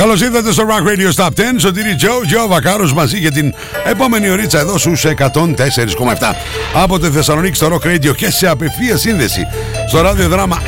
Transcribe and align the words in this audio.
Καλώς 0.00 0.20
ήρθατε 0.20 0.52
στο 0.52 0.64
Rock 0.68 0.88
Radio 0.88 1.14
Stop 1.14 1.28
10. 1.28 1.42
Σωτήρι 1.56 1.94
Τζο, 1.94 2.10
Τζο 2.26 2.46
Βακάρος 2.48 2.92
μαζί 2.92 3.18
για 3.18 3.30
την 3.30 3.54
επόμενη 3.84 4.30
ωρίτσα 4.30 4.58
εδώ 4.58 4.78
στους 4.78 5.04
104,7 5.04 5.14
από 6.74 6.98
τη 6.98 7.10
Θεσσαλονίκη 7.10 7.54
στο 7.56 7.68
Rock 7.72 7.86
Radio 7.86 8.16
και 8.16 8.30
σε 8.30 8.48
απευθεία 8.48 8.96
σύνδεση 8.96 9.46
στο 9.88 10.00
ραδιοδράμα 10.00 10.58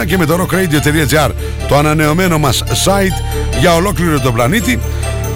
99,1 0.00 0.06
και 0.06 0.18
με 0.18 0.26
το 0.26 0.34
rockradio.gr 0.34 1.30
το 1.68 1.76
ανανεωμένο 1.76 2.38
μας 2.38 2.62
site 2.84 3.46
για 3.60 3.74
ολόκληρο 3.74 4.20
τον 4.20 4.34
πλανήτη. 4.34 4.78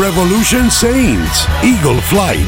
Revolution 0.00 0.70
Saints, 0.70 1.46
Eagle 1.62 2.00
Flight. 2.00 2.40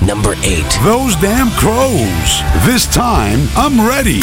Number 0.00 0.34
8. 0.44 0.64
Those 0.84 1.16
Damn 1.16 1.50
Crows, 1.58 2.42
This 2.64 2.86
Time 2.86 3.48
I'm 3.56 3.84
Ready. 3.86 4.20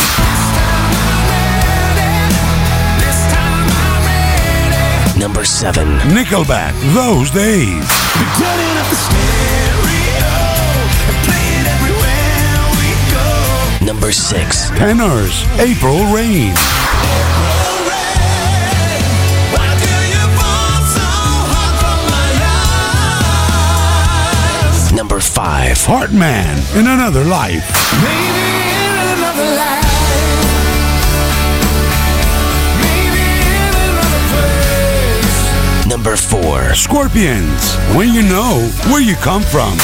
Number 5.20 5.44
7. 5.44 5.86
Nickelback, 6.16 6.74
Those 6.94 7.32
Days. 7.32 7.86
Number 14.06 14.14
6. 14.14 14.70
Tenors, 14.70 15.44
April 15.58 15.98
Rain. 16.14 16.54
Why 19.50 19.70
do 19.82 19.90
you 20.14 20.24
fall 20.38 20.78
so 20.94 21.10
hard 21.50 21.76
from 21.82 22.00
my 22.14 22.30
eyes? 24.70 24.94
Number 24.94 25.20
5. 25.20 25.88
Heartman, 25.88 26.62
In 26.78 26.86
Another 26.86 27.24
Life. 27.24 27.66
Maybe 28.04 28.46
in 28.78 28.94
another 29.18 29.50
life. 29.58 29.90
In 32.86 33.74
another. 35.82 35.90
Number 35.90 36.16
4. 36.16 36.76
Scorpions, 36.76 37.76
When 37.96 38.14
You 38.14 38.22
Know 38.22 38.70
Where 38.86 39.02
You 39.02 39.16
Come 39.16 39.42
From. 39.42 39.80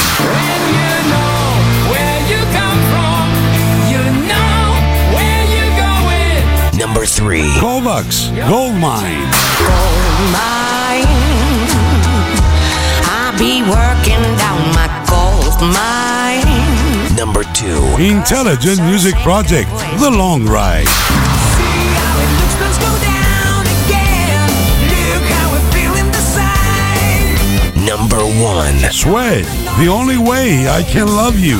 three. 7.21 7.49
Colbucks 7.61 8.33
Gold 8.49 8.73
Mine. 8.75 9.29
Gold 9.61 10.09
Mine. 10.33 11.05
I 13.05 13.29
be 13.37 13.61
working 13.61 14.23
down 14.41 14.61
my 14.73 14.89
gold 15.05 15.61
mine. 15.61 17.15
Number 17.15 17.43
two. 17.53 17.81
Intelligent 18.01 18.81
Music 18.81 19.13
Project. 19.21 19.69
The 19.99 20.09
Long 20.09 20.45
Ride. 20.45 20.87
Number 27.85 28.23
one. 28.41 28.77
Sweat. 28.91 29.45
The 29.77 29.87
only 29.87 30.17
way 30.17 30.67
I 30.67 30.81
can 30.81 31.07
love 31.07 31.37
you. 31.37 31.59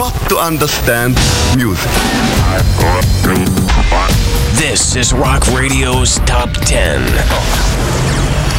not 0.00 0.12
to 0.28 0.36
understand 0.50 1.16
music. 1.56 1.90
This 4.62 4.96
is 4.96 5.12
Rock 5.12 5.42
Radio's 5.60 6.20
Top 6.32 6.50
10. 6.64 7.00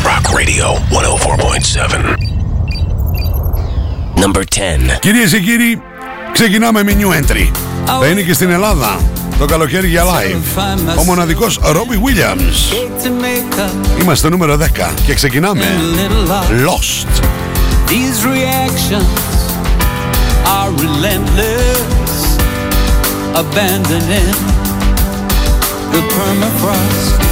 Rock 0.10 0.26
Radio 0.40 0.66
104.7. 0.90 2.18
Number 4.16 4.44
10. 4.44 4.98
Κυρίες 5.00 5.32
και 5.32 5.40
κύριοι, 5.40 5.82
ξεκινάμε 6.32 6.84
με 6.84 6.96
new 7.00 7.10
entry. 7.10 7.52
Θα 8.00 8.08
είναι 8.08 8.22
και 8.22 8.34
στην 8.34 8.50
Ελλάδα 8.50 9.00
το 9.40 9.46
καλοκαίρι 9.46 9.88
για 9.88 10.04
live. 10.04 10.62
Ο 11.00 11.04
μοναδικός 11.04 11.60
Robbie 11.64 12.00
Williams. 12.06 12.76
Είμαστε 14.02 14.30
νούμερο 14.30 14.58
10 14.58 14.94
και 15.06 15.14
ξεκινάμε. 15.14 15.64
Lost. 16.66 17.08
These 17.88 18.26
reactions 18.26 19.37
are 20.47 20.71
relentless, 20.73 22.37
abandoning 23.35 24.39
the 25.93 26.03
permafrost. 26.13 27.28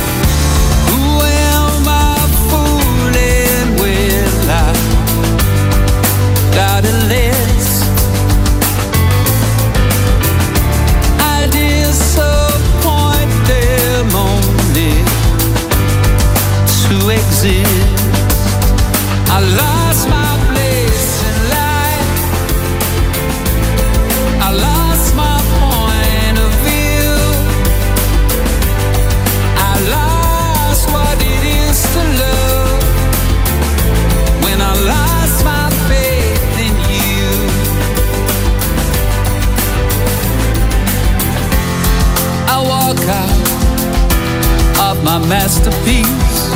Masterpiece 45.47 46.51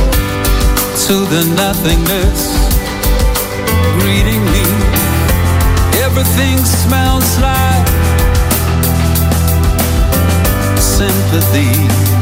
to 1.07 1.15
the 1.27 1.45
nothingness 1.55 2.41
greeting 4.01 4.43
me. 4.47 4.67
Everything 6.03 6.59
smells 6.59 7.39
like 7.39 7.87
sympathy. 10.81 12.20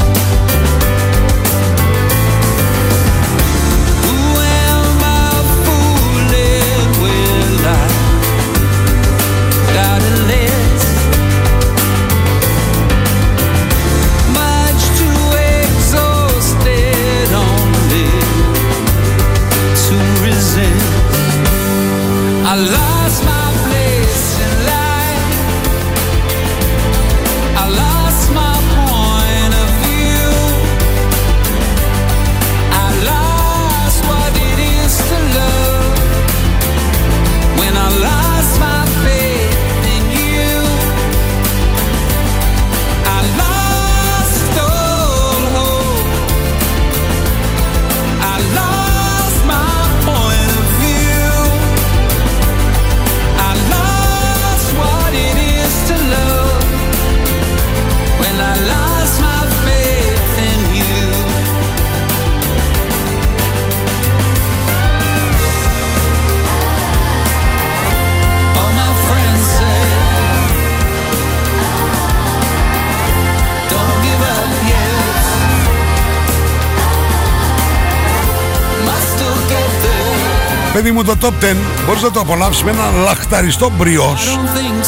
Παιδί 80.78 80.90
μου 80.90 81.04
το 81.04 81.14
top 81.20 81.26
10 81.26 81.56
μπορείς 81.86 82.02
να 82.02 82.10
το 82.10 82.20
απολαύσεις 82.20 82.62
με 82.62 82.70
ένα 82.70 82.90
λαχταριστό 83.04 83.72
μπριός 83.76 84.38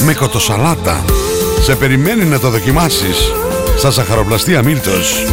με 0.04 0.14
κοτοσαλάτα. 0.14 1.04
Σε 1.62 1.75
περιμένει 1.75 2.25
να 2.25 2.38
το 2.38 2.50
δοκιμάσεις 2.50 3.32
στα 3.76 3.90
ζαχαροπλαστεία 3.90 4.62
Μίλτος. 4.62 5.25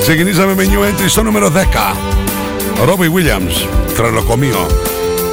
Ξεκινήσαμε 0.00 0.54
με 0.54 0.66
new 0.70 0.84
entry 0.84 1.08
στο 1.08 1.22
νούμερο 1.22 1.48
10. 1.48 1.96
Ρόμπι 2.84 3.12
Williams, 3.14 3.68
τρελοκομείο. 3.96 4.66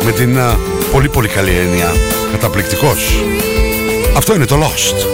Με 0.04 0.12
την 0.12 0.40
α, 0.40 0.58
πολύ 0.92 1.10
πολύ 1.10 1.28
καλή 1.28 1.52
έννοια. 1.52 1.94
Καταπληκτικός. 2.32 3.24
Αυτό 4.18 4.36
είναι 4.36 4.46
το 4.46 4.56
Lost. 4.62 5.06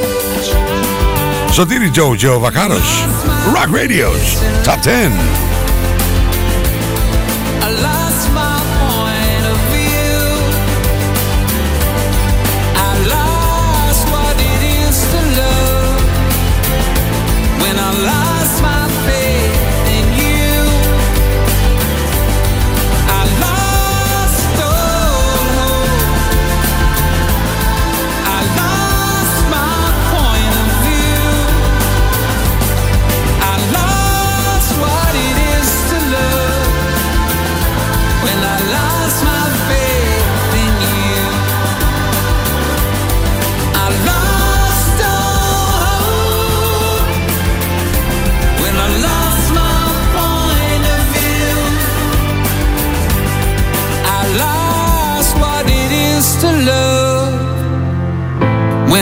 Σωτήρι 1.51 1.89
Τζο 1.89 2.15
Τζο 2.15 2.39
Βακάρος. 2.39 3.05
Rock 3.53 3.75
Radios. 3.75 4.37
Top 4.65 4.77
10. 4.77 5.52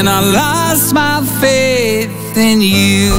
When 0.02 0.08
I 0.08 0.22
lost 0.42 0.96
my 0.96 1.18
faith 1.44 2.36
in 2.36 2.60
you. 2.60 3.10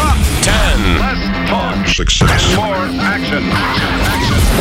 Top 0.00 0.18
10. 0.42 0.98
Less 1.04 1.22
talk. 1.50 1.86
Success. 1.86 2.42
More 2.56 2.82
action. 3.14 3.44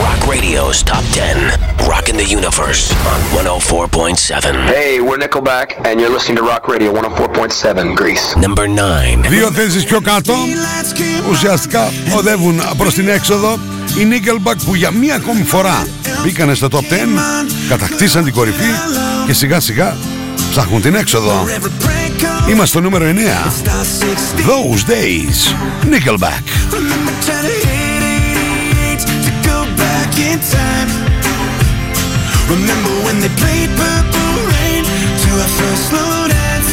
Rock 0.05 0.21
Radio's 0.33 0.83
Top 0.83 1.03
10. 1.13 1.57
Rocking 1.91 2.17
the 2.21 2.29
Universe 2.39 2.83
on 3.11 3.19
104.7. 3.33 4.67
Hey, 4.75 5.01
we're 5.01 5.17
Nickelback, 5.17 5.67
and 5.87 5.99
you're 5.99 6.13
listening 6.17 6.37
to 6.41 6.43
Rock 6.43 6.63
Radio 6.67 6.89
104.7 6.93 7.95
Greece. 7.95 8.25
Number 8.35 8.67
9. 8.67 9.29
Δύο 9.29 9.51
θέσεις 9.51 9.83
πιο 9.83 10.01
κάτω 10.01 10.33
ουσιαστικά 11.31 11.91
οδεύουν 12.17 12.61
προς 12.77 12.93
την 12.93 13.07
έξοδο 13.07 13.59
οι 13.97 14.07
Nickelback 14.11 14.57
που 14.65 14.75
για 14.75 14.91
μία 14.91 15.15
ακόμη 15.15 15.43
φορά 15.43 15.87
μπήκανε 16.23 16.53
στο 16.53 16.67
top 16.71 16.75
10 16.75 16.81
κατακτήσαν 17.69 18.23
την 18.23 18.33
κορυφή 18.33 18.69
και 19.25 19.33
σιγά 19.33 19.59
σιγά 19.59 19.95
ψάχνουν 20.49 20.81
την 20.81 20.95
έξοδο 20.95 21.45
Είμαστε 22.49 22.65
στο 22.65 22.81
νούμερο 22.81 23.05
9 23.05 23.09
Those 24.47 24.83
Days 24.89 25.39
Nickelback 25.91 26.43
Remember 32.55 32.93
when 33.05 33.17
they 33.23 33.31
played 33.41 33.69
Purple 33.81 34.35
Rain 34.51 34.83
to 35.23 35.29
our 35.43 35.51
first 35.59 35.81
slow 35.89 36.13
dance? 36.35 36.71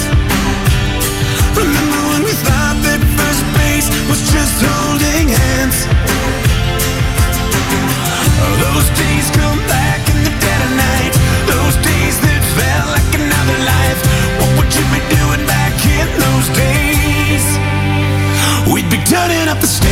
Remember 1.63 2.01
when 2.11 2.23
we 2.29 2.35
thought 2.47 2.79
that 2.87 3.01
first 3.19 3.43
base 3.59 3.89
was 4.11 4.21
just 4.35 4.57
holding 4.71 5.27
hands? 5.43 5.79
Those 8.63 8.89
days 9.03 9.27
turning 19.15 19.49
up 19.49 19.61
the 19.61 19.84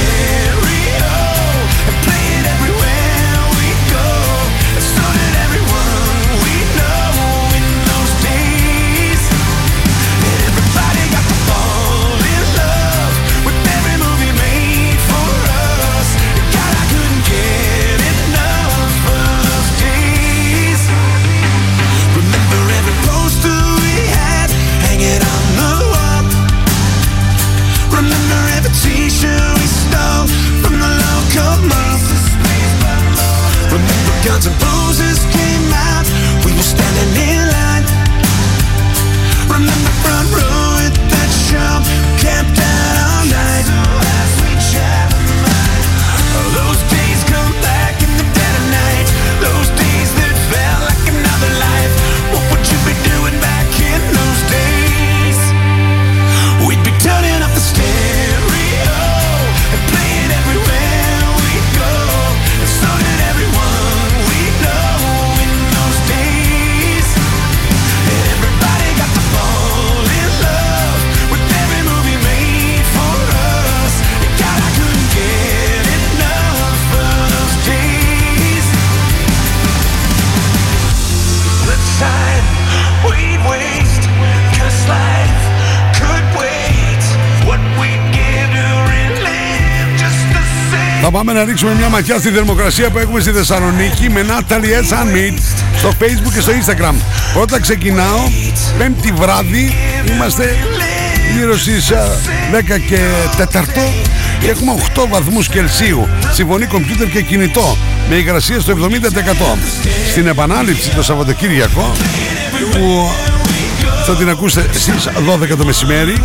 να 91.42 91.48
ρίξουμε 91.48 91.74
μια 91.74 91.88
ματιά 91.88 92.18
στη 92.18 92.28
θερμοκρασία 92.28 92.90
που 92.90 92.98
έχουμε 92.98 93.20
στη 93.20 93.30
Θεσσαλονίκη 93.30 94.10
με 94.10 94.24
Natalie 94.28 94.90
S. 94.90 94.92
Unmeet 94.92 95.38
στο 95.76 95.92
facebook 96.00 96.32
και 96.34 96.40
στο 96.40 96.52
instagram. 96.52 96.94
Πρώτα 97.32 97.60
ξεκινάω, 97.60 98.20
πέμπτη 98.78 99.12
βράδυ, 99.12 99.74
είμαστε 100.12 100.56
γύρω 101.36 101.58
στις 101.58 101.90
α, 101.90 102.04
10 102.76 102.80
και 102.88 102.98
4 103.52 103.62
και 104.40 104.48
έχουμε 104.48 104.72
8 104.94 105.02
βαθμούς 105.08 105.48
Κελσίου. 105.48 106.08
Συμφωνεί 106.32 106.66
κομπιούτερ 106.66 107.08
και 107.08 107.22
κινητό 107.22 107.76
με 108.08 108.14
υγρασία 108.14 108.60
στο 108.60 108.72
70%. 108.72 109.58
Στην 110.10 110.26
επανάληψη 110.26 110.90
το 110.90 111.02
Σαββατοκύριακο 111.02 111.92
που 112.70 113.10
θα 114.06 114.16
την 114.16 114.28
ακούσετε 114.28 114.78
στις 114.78 115.08
12 115.52 115.56
το 115.58 115.64
μεσημέρι 115.64 116.16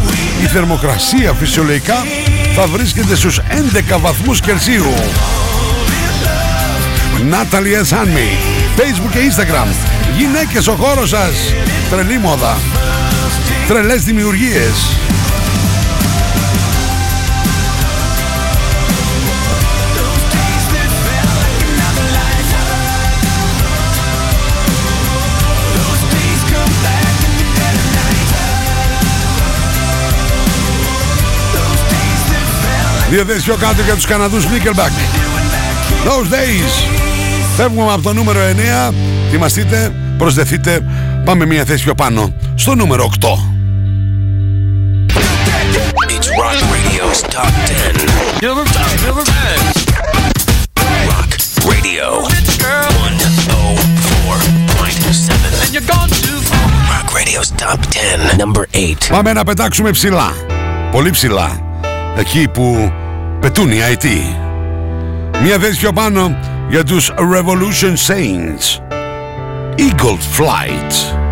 η 0.43 0.45
θερμοκρασία 0.45 1.33
φυσιολογικά 1.33 2.05
θα 2.59 2.67
βρίσκεται 2.67 3.15
στους 3.15 3.39
11 3.39 3.99
βαθμούς 3.99 4.39
Κελσίου. 4.39 4.93
Natalie 7.31 7.85
S. 7.85 7.95
Hanmi, 7.95 8.29
Facebook 8.77 9.11
και 9.11 9.19
Instagram. 9.29 9.67
Γυναίκες 10.17 10.63
στο 10.63 10.71
χώρος 10.71 11.09
σας. 11.09 11.53
Τρελή 11.89 12.17
μόδα. 12.17 12.57
Τρελές 13.67 14.03
δημιουργίες. 14.03 15.06
Δύο 33.09 33.23
θέσεις 33.25 33.43
πιο 33.43 33.55
κάτω 33.55 33.81
για 33.81 33.95
τους 33.95 34.05
Καναδούς 34.05 34.45
Nickelback. 34.45 34.91
Those 36.07 36.33
days. 36.33 36.71
Φεύγουμε 37.57 37.93
από 37.93 38.01
το 38.01 38.13
νούμερο 38.13 38.39
9. 38.89 38.93
Θυμαστείτε, 39.31 39.93
προσδεθείτε. 40.17 40.81
Πάμε 41.25 41.45
μια 41.45 41.65
θέση 41.65 41.83
πιο 41.83 41.95
πάνω. 41.95 42.33
Στο 42.55 42.75
νούμερο 42.75 43.03
8. 43.03 43.27
It's 46.17 46.29
Rock 46.41 46.59
Radio's 46.73 47.21
Top 47.35 47.53
10. 47.65 48.07
Rock 51.11 51.31
Radio 51.69 52.07
104.7. 52.23 52.67
Rock 56.93 57.09
Radio's 57.17 57.49
Top 57.61 57.79
10. 57.81 58.37
Number 58.41 58.63
8. 58.71 59.09
Πάμε 59.09 59.33
να 59.33 59.43
πετάξουμε 59.43 59.91
ψηλά. 59.91 60.33
Πολύ 60.91 61.09
ψηλά. 61.09 61.66
Εκεί 62.19 62.47
που 62.53 62.91
πετούν 63.39 63.71
οι 63.71 63.77
IT. 63.93 64.05
Μια 65.43 65.57
θέση 65.57 65.79
πιο 65.79 65.93
πάνω 65.93 66.37
για 66.69 66.83
τους 66.83 67.11
Revolution 67.17 67.93
Saints. 68.07 68.81
Eagle 69.77 70.17
Flight. 70.37 71.26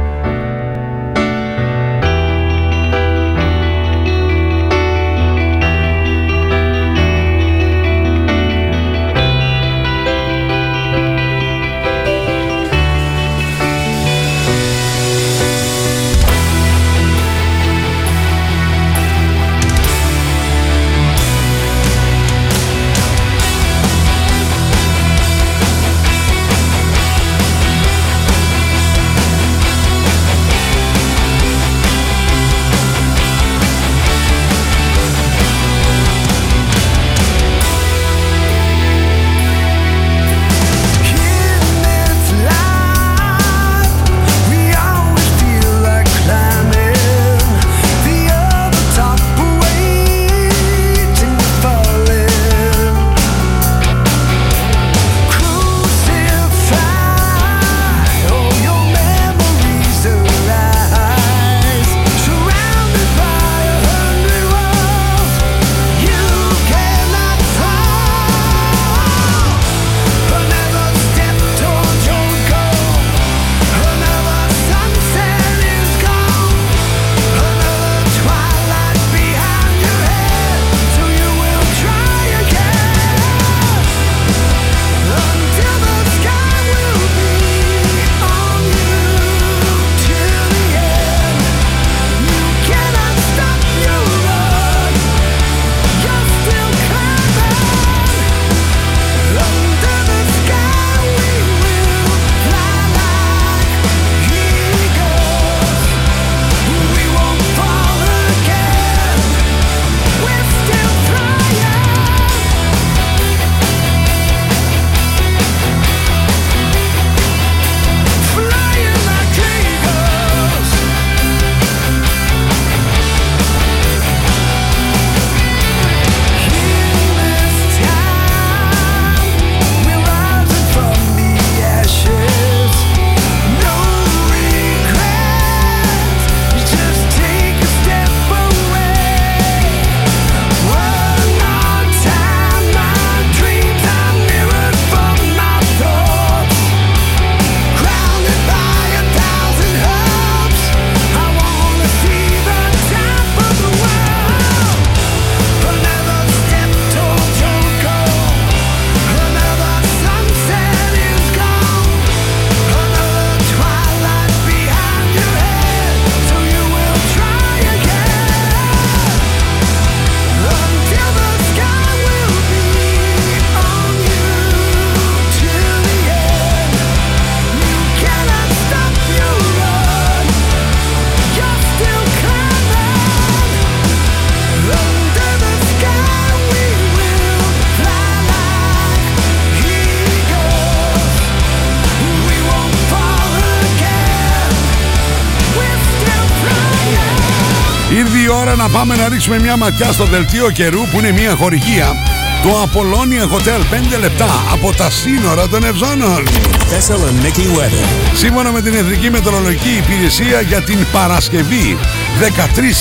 Πάμε 198.77 198.95
να 198.95 199.09
ρίξουμε 199.09 199.39
μια 199.39 199.57
ματιά 199.57 199.91
στο 199.91 200.05
δελτίο 200.05 200.51
καιρού 200.51 200.79
που 200.91 200.99
είναι 200.99 201.11
μια 201.11 201.35
χορηγία 201.35 201.95
του 202.41 202.49
Apollonia 202.49 203.35
Hotel 203.35 203.95
5 203.95 203.99
λεπτά 203.99 204.29
από 204.51 204.73
τα 204.75 204.89
σύνορα 204.89 205.47
των 205.47 205.63
Ευζώνων. 205.63 206.23
Thessaloniki 206.69 207.57
weather. 207.57 208.13
Σύμφωνα 208.13 208.51
με 208.51 208.61
την 208.61 208.73
Εθνική 208.73 209.09
Μετεωρολογική 209.09 209.69
Υπηρεσία 209.69 210.41
για 210.41 210.61
την 210.61 210.77
Παρασκευή 210.91 211.77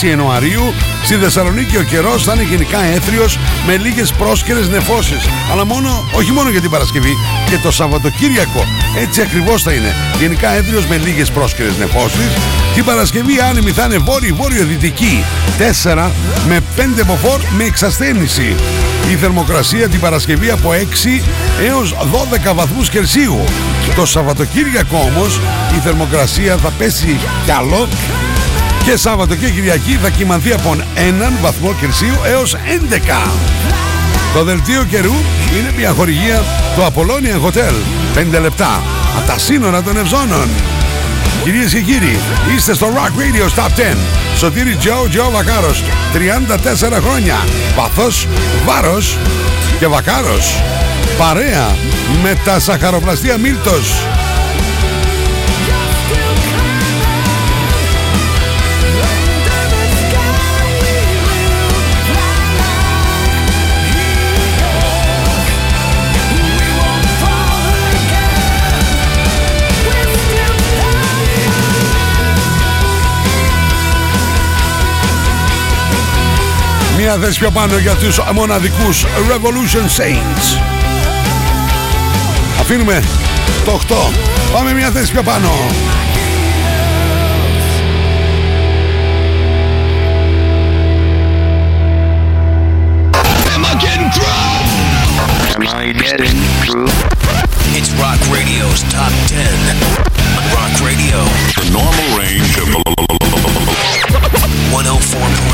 13 0.02 0.04
Ιανουαρίου 0.06 0.72
στη 1.04 1.14
Θεσσαλονίκη 1.14 1.76
ο 1.76 1.82
καιρός 1.82 2.24
θα 2.24 2.32
είναι 2.32 2.42
γενικά 2.42 2.84
έθριος 2.84 3.38
με 3.66 3.76
λίγες 3.76 4.12
πρόσκαιρες 4.12 4.68
νεφώσεις. 4.68 5.28
Αλλά 5.52 5.64
μόνο, 5.64 6.08
όχι 6.12 6.32
μόνο 6.32 6.50
για 6.50 6.60
την 6.60 6.70
Παρασκευή 6.70 7.14
και 7.50 7.58
το 7.62 7.70
Σαββατοκύριακο. 7.70 8.64
Έτσι 9.00 9.20
ακριβώς 9.20 9.62
θα 9.62 9.72
είναι. 9.72 9.94
Γενικά 10.18 10.50
έθριος 10.50 10.86
με 10.86 10.96
λίγες 10.96 11.30
πρόσκαιρες 11.30 11.76
νεφώσεις. 11.78 12.28
Την 12.74 12.84
Παρασκευή 12.84 13.40
άνεμη 13.40 13.70
θα 13.70 13.84
είναι 13.84 13.98
βόρειο-βόρειο-δυτική 13.98 15.24
4 15.84 16.10
με 16.48 16.60
5 16.76 17.04
μποφόρ 17.06 17.40
με 17.56 17.64
εξασθένηση. 17.64 18.56
Η 19.10 19.14
θερμοκρασία 19.14 19.88
την 19.88 20.00
Παρασκευή 20.00 20.50
από 20.50 20.72
6 20.72 21.22
έως 21.66 21.94
12 22.50 22.54
βαθμούς 22.54 22.88
Κελσίου. 22.88 23.44
Το 23.96 24.06
Σαββατοκύριακο 24.06 25.10
όμως 25.14 25.40
η 25.76 25.78
θερμοκρασία 25.84 26.56
θα 26.56 26.70
πέσει 26.78 27.18
κι 27.44 27.50
άλλο 27.50 27.88
και 28.84 28.96
Σάββατο 28.96 29.34
και 29.34 29.48
Κυριακή 29.48 29.98
θα 30.02 30.10
κοιμανθεί 30.10 30.52
από 30.52 30.76
1 30.76 30.78
βαθμό 31.40 31.74
Κελσίου 31.80 32.14
έως 32.26 32.54
11. 32.54 33.30
Το 34.34 34.44
δελτίο 34.44 34.84
καιρού 34.84 35.14
είναι 35.58 35.72
μια 35.76 35.90
χορηγία 35.90 36.42
του 36.74 36.82
Apollonia 36.82 37.46
Hotel 37.46 37.74
5 38.36 38.40
λεπτά 38.40 38.82
από 39.16 39.26
τα 39.26 39.38
σύνορα 39.38 39.82
των 39.82 39.96
Ευζώνων. 39.96 40.48
Κυρίες 41.44 41.72
και 41.72 41.80
κύριοι, 41.80 42.18
είστε 42.56 42.74
στο 42.74 42.86
Rock 42.94 43.20
Radio 43.20 43.62
Top 43.62 43.94
10. 43.94 43.96
Σωτήρι 44.36 44.76
Τζο, 44.76 45.06
Τζο 45.10 45.30
Βακάρος, 45.30 45.82
34 46.12 47.00
χρόνια. 47.00 47.36
Παθός, 47.76 48.28
βάρος 48.64 49.18
και 49.78 49.86
Βακάρος. 49.86 50.62
Παρέα 51.18 51.76
με 52.22 52.34
τα 52.44 52.58
σαχαροπλαστεία 52.58 53.38
Μίλτος. 53.38 54.06
μία 77.04 77.16
θέση 77.16 77.38
πιο 77.38 77.50
πάνω 77.50 77.78
για 77.78 77.94
τους 77.94 78.20
μοναδικούς 78.34 79.04
Revolution 79.04 80.00
Saints. 80.00 80.58
Αφήνουμε 82.60 83.02
το 83.64 83.80
8. 83.88 83.94
Πάμε 84.52 84.72
μία 84.72 84.90
θέση 84.90 85.12
πιο 85.12 85.22
πάνω. 85.22 85.48
It's 97.78 97.90
Rock 98.04 98.20
Radio's 98.36 98.80
Top 98.94 99.12
10. 99.26 99.38
Rock 100.56 100.74
Radio. 100.88 101.18
The 101.60 101.66
normal 101.78 102.08
range 102.20 102.54
of 102.62 102.66
104.7. 104.74 105.53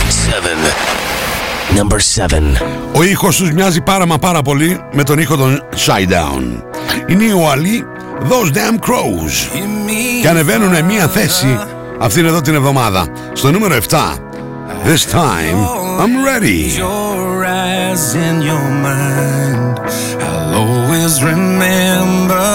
Number 1.76 1.98
7. 1.98 2.56
Ο 2.92 3.02
ήχος 3.02 3.37
τους 3.37 3.52
μοιάζει 3.52 3.80
πάρα 3.80 4.06
μα 4.06 4.18
πάρα 4.18 4.42
πολύ 4.42 4.80
με 4.92 5.02
τον 5.02 5.18
ήχο 5.18 5.37
των 5.37 5.62
Shinedown. 5.87 6.62
Είναι 7.06 7.24
οι 7.24 7.30
Ουαλοί 7.30 7.85
Those 8.28 8.56
Damn 8.56 8.78
Crows. 8.78 9.61
Και 10.22 10.28
ανεβαίνουν 10.28 10.85
μια 10.85 11.09
θέση 11.09 11.59
αυτήν 12.00 12.26
εδώ 12.26 12.40
την 12.40 12.54
εβδομάδα. 12.54 13.06
Στο 13.33 13.50
νούμερο 13.50 13.74
7. 13.90 13.96
This 14.85 15.04
time 15.12 15.59
I'm 16.02 16.24
ready. 16.30 16.61
your 16.76 17.44
eyes 17.44 18.14
in 18.26 18.37
your 18.50 18.66
mind. 18.88 19.74
I'll 20.26 20.54
always 20.62 21.14
remember 21.22 22.48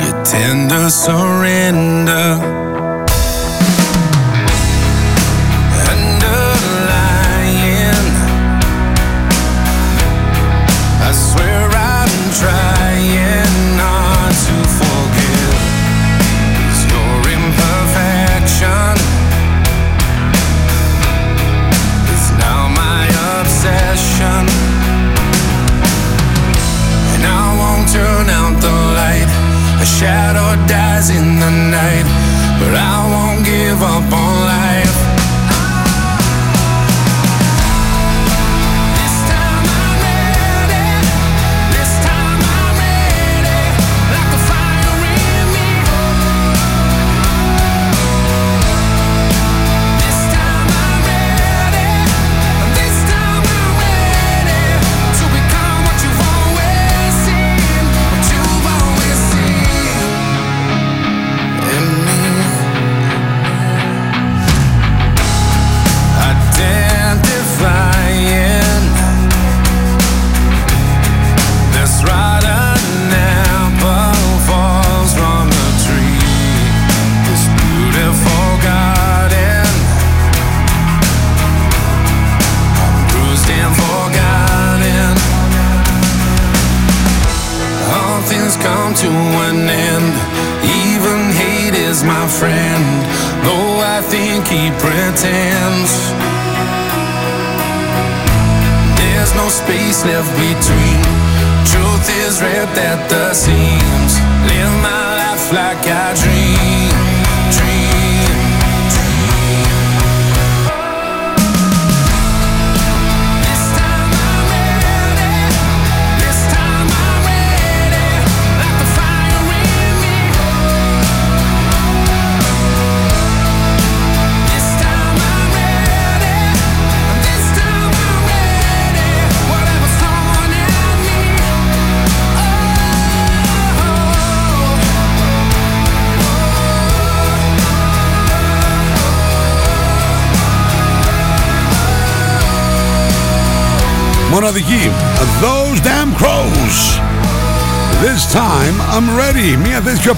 your 0.00 0.16
tender 0.32 0.84
surrender. 1.06 2.57
And 27.14 27.22
I 27.24 27.44
won't 27.60 27.88
turn 27.88 28.26
out 28.30 28.54
the 28.60 28.74
light. 29.00 29.30
A 29.80 29.86
shadow 29.86 30.54
dies 30.66 31.10
in 31.10 31.40
the 31.42 31.50
night. 31.78 32.06
But 32.60 32.74
I 32.74 32.96
won't 33.12 33.44
give 33.44 33.80
up 33.82 34.12
on 34.12 34.34
life. 34.54 34.87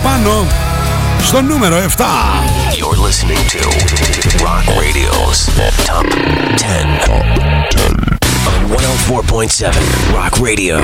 πάνω 0.03 0.47
στο 1.23 1.43
νούμερο 1.43 1.77
7. 1.77 2.05
You're 2.79 3.01
listening 3.09 3.43
to 3.55 3.61
Rock 4.47 4.65
Radio's 4.83 5.41
Top 5.89 6.07
10 6.57 6.87
on 7.17 7.27
104.7 8.69 10.15
Rock 10.15 10.35
Radio. 10.49 10.77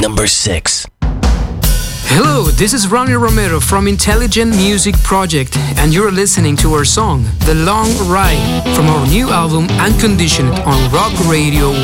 Number 0.00 0.26
6. 0.26 0.97
Hello, 2.15 2.37
this 2.61 2.71
is 2.73 2.81
Ronnie 2.87 3.19
Romero 3.27 3.59
from 3.59 3.87
Intelligent 3.87 4.51
Music 4.55 4.95
Project, 5.11 5.57
and 5.79 5.87
you're 5.95 6.11
listening 6.11 6.55
to 6.63 6.67
our 6.75 6.85
song, 6.85 7.17
The 7.49 7.55
Long 7.69 7.89
Ride, 8.15 8.45
from 8.75 8.85
our 8.93 9.03
new 9.15 9.27
album 9.41 9.63
Unconditioned 9.87 10.55
on 10.71 10.79
Rock 10.97 11.13
Radio 11.35 11.65
104.7. 11.71 11.79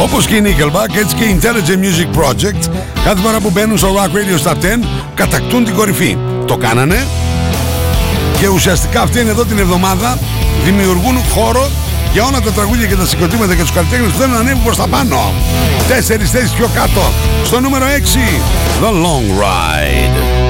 Όπως 0.00 0.26
και 0.26 0.36
η 0.36 0.42
Nickelback, 0.44 0.96
έτσι 0.96 1.14
και 1.14 1.24
η 1.24 1.38
Intelligent 1.40 1.80
Music 1.84 2.08
Project, 2.20 2.62
κάθε 3.04 3.20
φορά 3.20 3.40
που 3.40 3.50
μπαίνουν 3.50 3.78
στο 3.78 3.94
Rock 3.94 4.10
Radio 4.16 4.38
Top 4.48 4.54
10, 4.54 4.56
κατακτούν 5.14 5.64
την 5.64 5.74
κορυφή. 5.74 6.16
Το 6.46 6.56
κάνανε 6.56 7.06
και 8.38 8.48
ουσιαστικά 8.48 9.00
αυτή 9.00 9.20
είναι 9.20 9.30
εδώ 9.30 9.44
την 9.44 9.58
εβδομάδα 9.58 10.18
δημιουργούν 10.64 11.16
χώρο 11.34 11.70
για 12.13 12.23
όλα 12.23 12.41
τα 12.41 12.51
τραγούδια 12.51 12.87
και 12.87 12.95
τα 12.95 13.05
συγκροτήματα 13.05 13.55
και 13.55 13.61
τους 13.61 13.71
καλλιτέχνες 13.71 14.11
που 14.11 14.17
θέλουν 14.17 14.33
να 14.33 14.39
ανέβουν 14.39 14.63
προς 14.63 14.77
τα 14.77 14.87
πάνω. 14.87 15.33
Τέσσερις 15.87 16.31
θέσεις 16.31 16.51
πιο 16.51 16.69
κάτω. 16.73 17.01
Στο 17.43 17.59
νούμερο 17.59 17.85
6, 17.85 18.41
The 18.81 18.89
Long 18.89 19.27
Ride. 19.41 20.48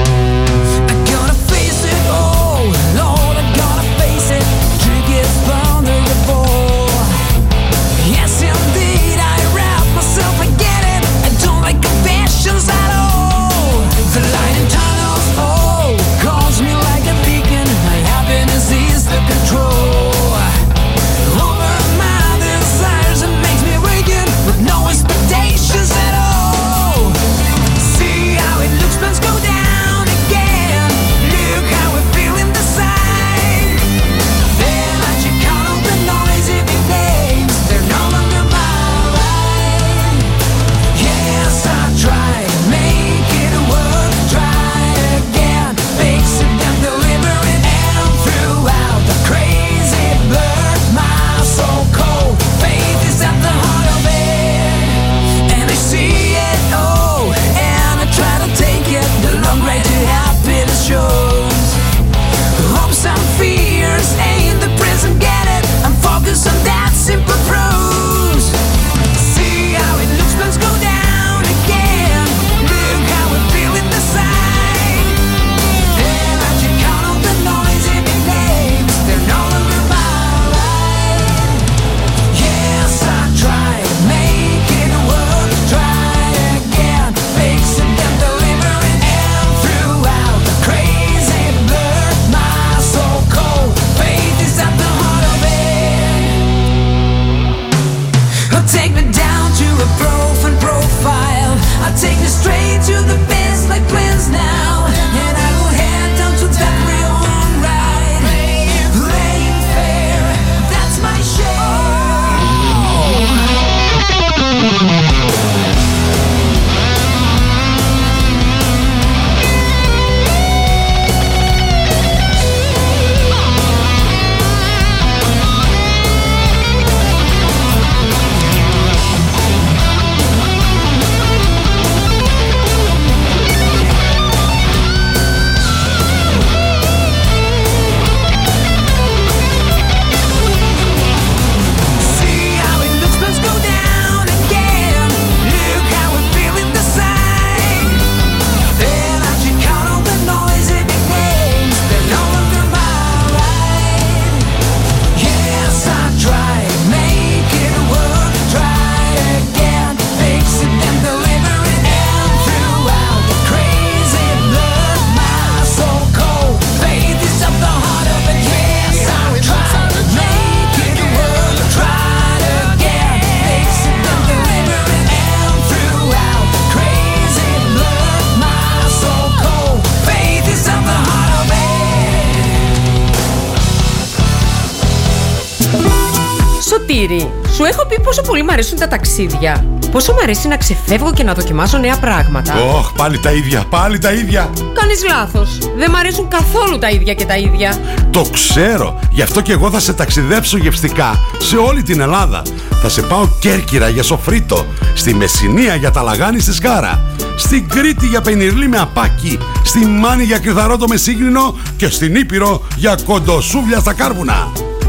Σωτήρη, 187.10 187.32
σου 187.54 187.64
έχω 187.64 187.86
πει 187.86 188.00
πόσο 188.00 188.22
πολύ 188.22 188.42
μου 188.42 188.52
αρέσουν 188.52 188.78
τα 188.78 188.88
ταξίδια. 188.88 189.64
Πόσο 189.90 190.12
μου 190.12 190.18
αρέσει 190.22 190.48
να 190.48 190.56
ξεφεύγω 190.56 191.12
και 191.12 191.22
να 191.22 191.34
δοκιμάσω 191.34 191.78
νέα 191.78 191.96
πράγματα. 191.96 192.54
Ωχ, 192.76 192.92
πάλι 192.92 193.18
τα 193.18 193.30
ίδια, 193.30 193.64
πάλι 193.70 193.98
τα 193.98 194.12
ίδια. 194.12 194.50
Κάνεις 194.74 195.04
λάθος. 195.08 195.58
Δεν 195.76 195.90
μ' 195.90 195.94
αρέσουν 195.94 196.28
καθόλου 196.28 196.78
τα 196.78 196.90
ίδια 196.90 197.14
και 197.14 197.24
τα 197.24 197.36
ίδια. 197.36 197.76
Το 198.10 198.24
ξέρω. 198.32 198.98
Γι' 199.10 199.22
αυτό 199.22 199.40
και 199.40 199.52
εγώ 199.52 199.70
θα 199.70 199.80
σε 199.80 199.92
ταξιδέψω 199.92 200.56
γευστικά 200.56 201.20
σε 201.38 201.56
όλη 201.56 201.82
την 201.82 202.00
Ελλάδα. 202.00 202.42
Θα 202.82 202.88
σε 202.88 203.02
πάω 203.02 203.28
Κέρκυρα 203.40 203.88
για 203.88 204.02
σοφρίτο, 204.02 204.66
στη 204.94 205.14
Μεσσηνία 205.14 205.74
για 205.74 205.90
τα 205.90 206.02
λαγάνι 206.02 206.40
στη 206.40 206.52
Σκάρα, 206.52 207.02
στην 207.36 207.68
Κρήτη 207.68 208.06
για 208.06 208.20
πενιρλί 208.20 208.68
με 208.68 208.78
απάκι, 208.78 209.38
στη 209.64 209.78
Μάνη 209.78 210.24
για 210.24 210.38
κρυθαρότο 210.38 210.86
με 210.88 210.96
σύγχρονο 210.96 211.54
και 211.76 211.88
στην 211.88 212.14
Ήπειρο 212.14 212.62
για 212.76 212.98
κοντοσούβλια 213.04 213.78
στα 213.78 213.92
κάρβουνα. 213.92 214.69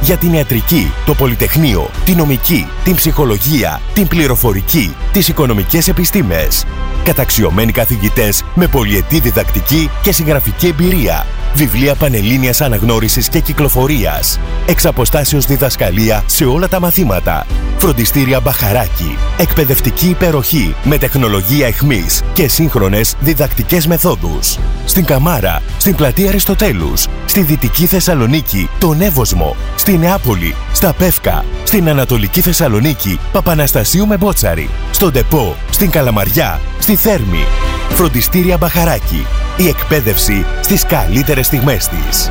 Για 0.00 0.16
την 0.16 0.32
ιατρική, 0.32 0.92
το 1.06 1.14
πολυτεχνείο, 1.14 1.90
την 2.04 2.16
νομική, 2.16 2.66
την 2.84 2.94
ψυχολογία, 2.94 3.80
την 3.92 4.06
πληροφορική, 4.06 4.94
τις 5.12 5.28
οικονομικές 5.28 5.88
επιστήμες. 5.88 6.64
Καταξιωμένοι 7.04 7.72
καθηγητές 7.72 8.44
με 8.54 8.66
πολυετή 8.66 9.20
διδακτική 9.20 9.90
και 10.02 10.12
συγγραφική 10.12 10.66
εμπειρία. 10.66 11.26
Βιβλία 11.54 11.94
πανελλήνιας 11.94 12.60
αναγνώρισης 12.60 13.28
και 13.28 13.40
κυκλοφορίας. 13.40 14.40
Εξ 14.66 14.84
αποστάσεως 14.84 15.46
διδασκαλία 15.46 16.22
σε 16.26 16.44
όλα 16.44 16.68
τα 16.68 16.80
μαθήματα. 16.80 17.46
Φροντιστήρια 17.78 18.40
Μπαχαράκι. 18.40 19.18
Εκπαιδευτική 19.38 20.08
υπεροχή 20.08 20.74
με 20.84 20.98
τεχνολογία 20.98 21.66
εχμής 21.66 22.22
και 22.32 22.48
σύγχρονες 22.48 23.14
διδακτικές 23.20 23.86
μεθόδους. 23.86 24.58
Στην 24.84 25.04
Καμάρα, 25.04 25.62
στην 25.78 25.94
πλατεία 25.94 26.28
Αριστοτέλους, 26.28 27.06
στη 27.30 27.42
Δυτική 27.42 27.86
Θεσσαλονίκη, 27.86 28.68
τον 28.78 29.00
Εύωσμο, 29.00 29.56
στη 29.76 29.98
Νεάπολη, 29.98 30.54
στα 30.72 30.92
Πεύκα, 30.92 31.44
στην 31.64 31.88
Ανατολική 31.88 32.40
Θεσσαλονίκη, 32.40 33.18
Παπαναστασίου 33.32 34.06
με 34.06 34.16
Μπότσαρη, 34.16 34.70
στον 34.90 35.12
Τεπό, 35.12 35.56
στην 35.70 35.90
Καλαμαριά, 35.90 36.60
στη 36.78 36.96
Θέρμη. 36.96 37.44
Φροντιστήρια 37.88 38.56
Μπαχαράκι. 38.56 39.26
Η 39.56 39.68
εκπαίδευση 39.68 40.44
στις 40.60 40.86
καλύτερες 40.86 41.46
στιγμές 41.46 41.88
της. 41.88 42.30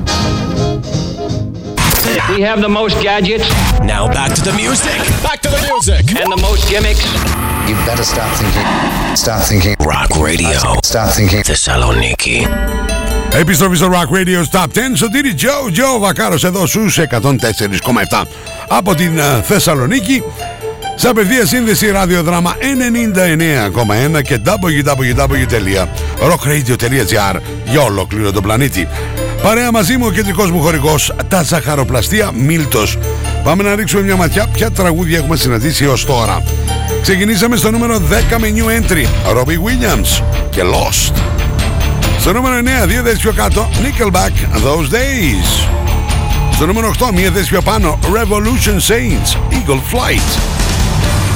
We 2.29 2.41
have 2.41 2.61
the 2.61 2.69
most 2.69 3.01
gadgets. 3.01 3.47
Now 3.81 4.07
back 4.07 4.33
to 4.35 4.41
the 4.41 4.53
music. 4.53 4.95
Back 5.23 5.41
to 5.41 5.49
the 5.49 5.61
music. 5.69 6.15
And 6.19 6.31
the 6.31 6.37
most 6.47 6.69
gimmicks. 6.69 7.03
You 7.67 7.75
better 7.85 8.03
start 8.03 8.31
thinking. 8.37 8.65
Start 9.15 9.43
thinking. 9.49 9.75
Rock 9.79 10.09
Radio. 10.27 10.59
Start 10.83 11.11
thinking. 11.13 11.41
Θεσσαλονίκη. 11.43 12.47
Επιστροφή 13.33 13.75
στο 13.75 13.89
Rock 13.91 14.09
Radio 14.15 14.43
Top 14.59 14.65
10 14.65 14.67
Σωτήρι 14.93 15.33
Τζο 15.33 15.49
Τζο 15.71 15.99
Βακάρος 15.99 16.43
εδώ 16.43 16.65
στους 16.65 16.99
104,7 16.99 18.23
από 18.67 18.95
την 18.95 19.17
ε, 19.17 19.41
Θεσσαλονίκη 19.43 20.23
σε 20.95 21.07
απευθεία 21.07 21.45
σύνδεση 21.45 21.91
ραδιοδράμα 21.91 22.55
99,1 24.15 24.21
και 24.21 24.39
www.rockradio.gr 24.45 27.35
για 27.65 27.81
ολόκληρο 27.81 28.31
τον 28.31 28.43
πλανήτη. 28.43 28.87
Παρέα 29.43 29.71
μαζί 29.71 29.97
μου 29.97 30.05
ο 30.07 30.11
κεντρικός 30.11 30.51
μου 30.51 30.61
χορηγός 30.61 31.13
τα 31.27 31.43
ζαχαροπλαστεία 31.43 32.31
Μίλτος. 32.31 32.97
Πάμε 33.43 33.63
να 33.63 33.75
ρίξουμε 33.75 34.01
μια 34.01 34.15
ματιά 34.15 34.47
ποια 34.47 34.71
τραγούδια 34.71 35.17
έχουμε 35.17 35.35
συναντήσει 35.35 35.83
έως 35.83 36.05
τώρα. 36.05 36.43
Ξεκινήσαμε 37.01 37.55
στο 37.55 37.71
νούμερο 37.71 38.01
10 38.33 38.37
με 38.37 38.53
New 38.55 38.91
Entry 38.91 39.05
Robbie 39.37 39.47
Williams 39.47 40.23
και 40.49 40.61
Lost. 40.61 41.13
Στο 42.19 42.33
νούμερο 42.33 42.55
9, 42.83 42.87
δύο 42.87 43.01
θέσεις 43.03 43.19
πιο 43.19 43.33
κάτω, 43.33 43.69
Nickelback, 43.73 44.65
Those 44.65 44.93
Days. 44.93 45.69
Στο 46.53 46.65
νούμερο 46.65 46.93
8, 46.99 47.11
μία 47.13 47.31
θέση 47.31 47.49
πιο 47.49 47.61
πάνω, 47.61 47.99
Revolution 48.03 48.75
Saints, 48.91 49.53
Eagle 49.53 49.81
Flight. 49.91 50.39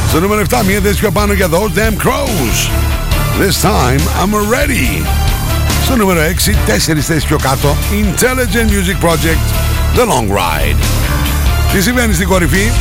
Στο 0.09 0.19
νούμερο 0.19 0.41
7, 0.49 0.63
μία 0.65 0.79
θέση 0.79 0.99
πιο 0.99 1.11
πάνω 1.11 1.33
για 1.33 1.49
Those 1.49 1.77
Damn 1.77 2.07
Crows. 2.07 2.69
This 3.39 3.61
time, 3.61 4.01
I'm 4.21 4.33
ready. 4.33 5.24
Στο 5.85 5.95
νούμερο 5.95 6.19
6, 6.19 6.55
τέσσερις 6.65 7.05
θέσεις 7.05 7.25
πιο 7.25 7.37
κάτω, 7.37 7.75
Intelligent 7.91 8.69
Music 8.69 9.07
Project, 9.07 9.43
The 9.95 10.01
Long 10.01 10.27
Ride. 10.37 10.77
Τι 11.73 11.81
συμβαίνει 11.81 12.13
στην 12.13 12.27
κορυφή, 12.27 12.71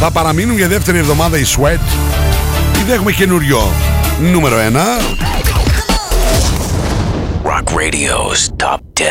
θα 0.00 0.10
παραμείνουν 0.10 0.56
για 0.56 0.68
δεύτερη 0.68 0.98
εβδομάδα 0.98 1.38
οι 1.38 1.44
Sweat. 1.56 1.80
Ήδη 2.80 2.92
έχουμε 2.92 3.12
καινούριο 3.12 3.72
νούμερο 4.32 4.56
1. 4.56 4.60
Rock 7.44 7.74
Radio's 7.74 8.48
Top 8.56 8.80
10. 8.92 9.02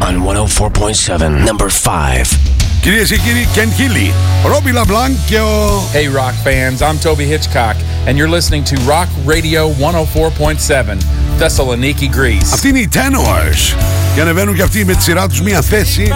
On 0.00 0.14
104.7, 0.22 1.44
number 1.46 1.68
5. 1.68 2.47
Κυρίε 2.87 3.03
και 3.03 3.17
κύριοι, 3.17 3.47
Ken 3.55 3.59
Healy, 3.59 4.11
Robbie 4.51 4.81
LeBlanc 4.81 5.15
και 5.25 5.39
ο. 5.39 5.83
Hey, 5.93 6.07
rock 6.17 6.33
fans, 6.43 6.81
I'm 6.81 6.97
Toby 7.05 7.25
Hitchcock, 7.25 7.75
and 8.07 8.17
you're 8.17 8.33
listening 8.37 8.63
to 8.63 8.75
Rock 8.93 9.09
Radio 9.25 9.69
104.7, 9.69 10.97
Thessaloniki, 11.39 12.09
Greece. 12.17 12.53
Αυτοί 12.53 12.67
είναι 12.67 12.79
οι 12.79 12.89
Tenors. 12.93 13.75
Και 14.15 14.21
ανεβαίνουν 14.21 14.55
και 14.55 14.61
αυτοί 14.61 14.85
με 14.85 14.93
τη 14.93 15.03
σειρά 15.03 15.27
τους 15.27 15.41
μία 15.41 15.61
θέση 15.61 16.11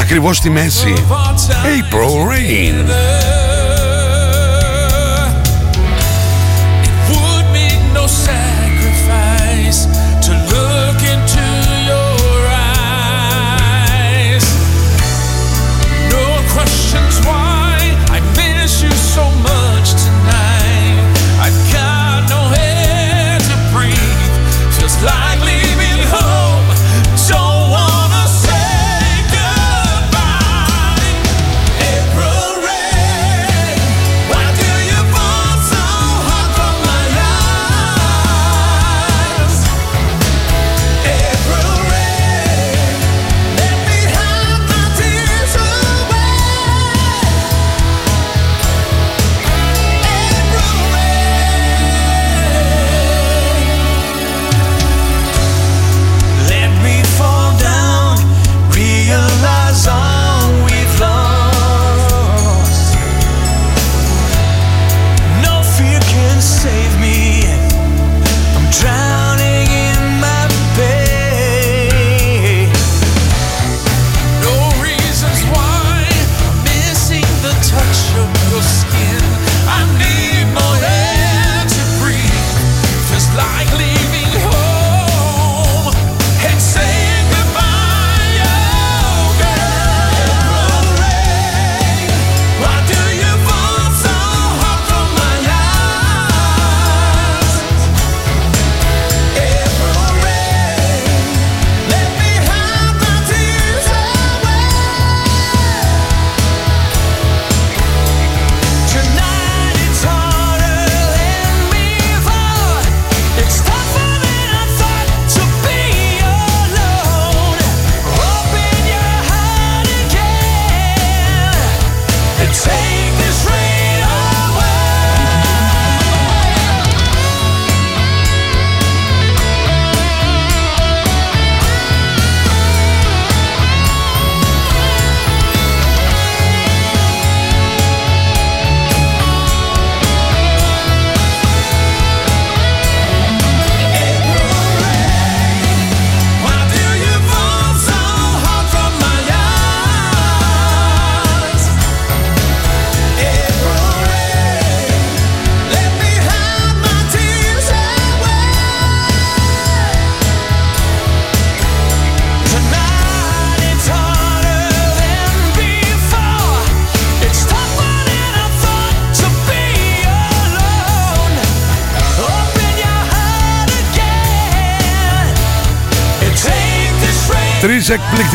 ακριβώς 0.00 0.36
στη 0.36 0.50
μέση. 0.50 0.94
April 1.80 2.30
Rain. 2.30 2.90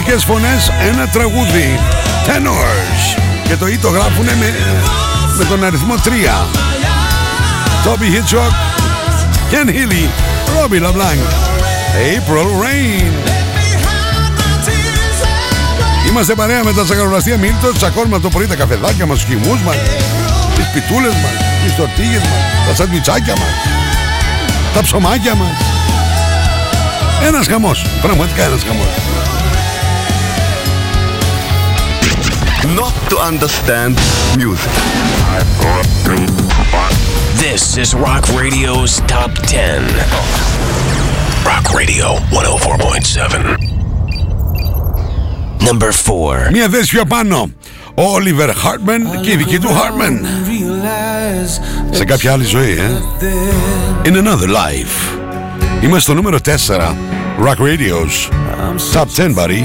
Εκπληκτικές 0.07 0.25
φωνές, 0.25 0.73
ένα 0.88 1.09
τραγούδι. 1.09 1.79
Tenors. 2.27 3.21
Και 3.49 3.57
το 3.57 3.66
«ή» 3.66 3.79
το 3.79 3.88
γράφουνε 3.88 4.35
με, 4.38 4.55
με 5.37 5.45
τον 5.45 5.64
αριθμό 5.64 5.95
3. 5.95 6.47
Toby 7.85 8.09
Hitchcock, 8.14 8.53
Ken 9.51 9.69
Healy, 9.69 10.05
Robbie 10.55 10.83
LeBlanc, 10.87 11.21
April 12.14 12.49
Rain. 12.62 13.12
Είμαστε 16.09 16.35
παρέα 16.35 16.64
με 16.64 16.73
τα 16.73 16.85
σακαρολαστία 16.85 17.37
Μίλτο, 17.37 17.73
τσακώνουμε 17.73 18.21
το 18.21 18.29
πρωί 18.29 18.47
τα 18.47 18.55
καφεδάκια 18.55 19.07
μας, 19.07 19.19
τους 19.19 19.29
χυμούς 19.29 19.61
μας, 19.61 19.77
τις 20.57 20.66
πιτούλες 20.75 21.12
μας, 21.12 21.33
τις 21.64 21.77
τορτίγες 21.77 22.21
μας, 22.21 22.66
τα 22.69 22.75
σαντουιτσάκια 22.75 23.35
μας, 23.37 23.55
τα 24.75 24.83
ψωμάκια 24.83 25.35
μας. 25.35 25.57
Ένας 27.27 27.47
χαμός, 27.47 27.87
πραγματικά 28.03 28.42
ένας 28.42 28.62
χαμός. 28.62 29.26
Not 32.82 32.93
to 33.10 33.17
understand 33.32 33.93
music. 34.38 34.71
This 37.43 37.78
is 37.78 37.89
Rock 37.93 38.24
Radio's 38.41 39.02
Top 39.08 39.32
10. 39.47 39.82
Rock 41.52 41.65
Radio 41.80 42.08
104.7. 42.32 43.58
Number 45.67 45.91
4. 45.91 46.50
Μία 46.52 46.69
θέση 46.69 46.89
πιο 46.89 47.06
πάνω. 47.06 47.52
Ο 47.95 48.04
Oliver 48.15 48.50
Hartman 48.50 49.21
και 49.21 49.32
η 49.32 49.36
δική 49.36 49.60
του 49.60 49.69
Hartman. 49.69 50.26
Σε 51.91 52.06
κάποια 52.06 52.32
άλλη 52.32 52.43
ζωή, 52.45 52.71
ε. 52.71 53.02
In 54.04 54.15
another 54.15 54.47
life. 54.47 55.17
Είμαστε 55.82 56.00
στο 56.00 56.13
νούμερο 56.13 56.38
4. 56.45 56.95
Rock 57.39 57.58
Radio's 57.58 58.30
Top 58.93 59.08
10, 59.10 59.34
buddy. 59.34 59.63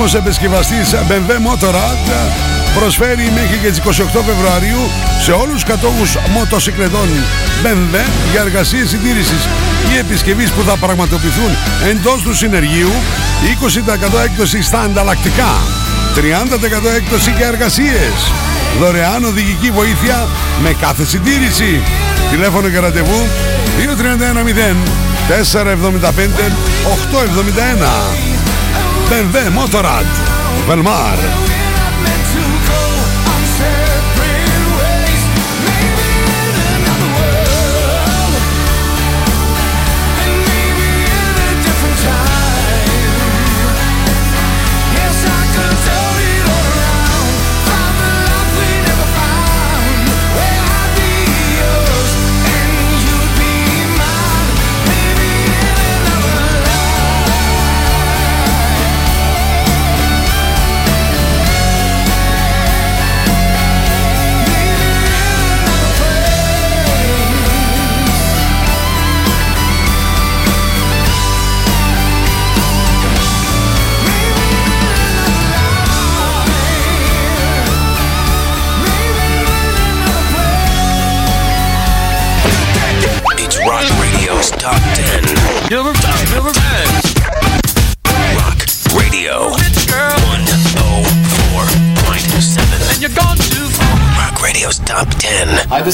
Velmar, 0.00 0.06
επίσημος 0.06 0.14
επισκευαστής 0.14 0.94
BMW 0.94 1.32
Motorrad, 1.48 2.02
προσφέρει 2.78 3.30
μέχρι 3.34 3.56
και 3.62 3.68
τις 3.68 3.78
28 3.78 4.22
Φεβρουαρίου 4.26 4.80
σε 5.20 5.32
όλους 5.32 5.52
τους 5.52 5.64
κατόχους 5.64 6.16
μοτοσυκλετών 6.30 7.08
BMW 7.62 7.96
για 8.30 8.40
εργασίες 8.40 8.88
συντήρησης 8.88 9.48
ή 9.92 9.98
επισκευής 9.98 10.50
που 10.50 10.62
θα 10.62 10.76
πραγματοποιηθούν 10.76 11.50
εντός 11.90 12.22
του 12.22 12.34
συνεργείου 12.34 12.92
20% 14.18 14.24
έκπτωση 14.24 14.62
στα 14.62 14.80
ανταλλακτικά 14.80 15.52
30% 16.16 16.20
έκπτωση 16.96 17.34
για 17.36 17.46
εργασίες. 17.46 18.32
Δωρεάν 18.80 19.24
οδηγική 19.24 19.70
βοήθεια 19.70 20.28
με 20.62 20.76
κάθε 20.80 21.04
συντήρηση. 21.04 21.82
Τηλέφωνο 22.30 22.68
και 22.68 22.78
ραντεβού 22.78 23.26
2310 23.78 24.76
475 25.28 26.52
871 28.26 28.29
BMW 29.10 29.50
Motorrad 29.50 30.06
Velmar 30.66 31.59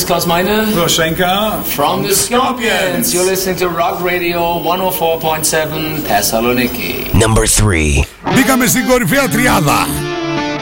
Klaus 0.05 0.25
Meine. 0.25 0.73
Roshenka. 0.75 1.63
From 1.63 2.03
the 2.03 2.13
Scorpions. 2.13 3.13
You're 3.13 3.25
listening 3.25 3.57
to 3.57 3.67
Rock 3.67 4.01
Radio 4.03 4.39
104.7 4.59 6.01
Thessaloniki. 6.07 7.13
Number 7.13 7.45
3. 7.45 8.05
Μπήκαμε 8.33 8.65
στην 8.65 8.87
κορυφαία 8.87 9.29
τριάδα. 9.29 9.87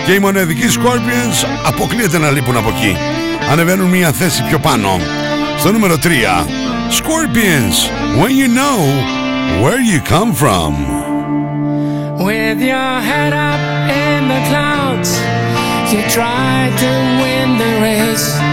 Και 0.05 0.13
οι 0.13 0.19
μοναδικοί 0.19 0.67
Scorpions 0.67 1.47
αποκλείεται 1.65 2.17
να 2.17 2.29
λείπουν 2.29 2.57
από 2.57 2.69
εκεί. 2.69 2.97
Ανεβαίνουν 3.51 3.89
μια 3.89 4.11
θέση 4.11 4.43
πιο 4.43 4.59
πάνω. 4.59 4.89
Στο 5.57 5.71
νούμερο 5.71 5.97
3. 6.03 6.45
Scorpions, 6.89 7.75
when 8.19 8.31
you 8.41 8.47
know 8.59 8.79
where 9.63 9.81
you 9.91 9.99
come 10.13 10.33
from. 10.33 10.71
With 12.27 12.59
your 12.71 12.93
head 13.09 13.33
up 13.49 13.61
in 14.05 14.21
the 14.33 14.41
clouds, 14.49 15.09
you 15.91 16.01
try 16.17 16.71
to 16.83 16.91
win 17.21 17.47
the 17.63 17.71
race. 17.87 18.52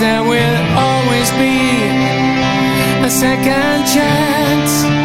there 0.00 0.22
will 0.22 0.78
always 0.78 1.30
be 1.32 1.60
a 3.04 3.10
second 3.10 3.84
chance. 3.86 4.99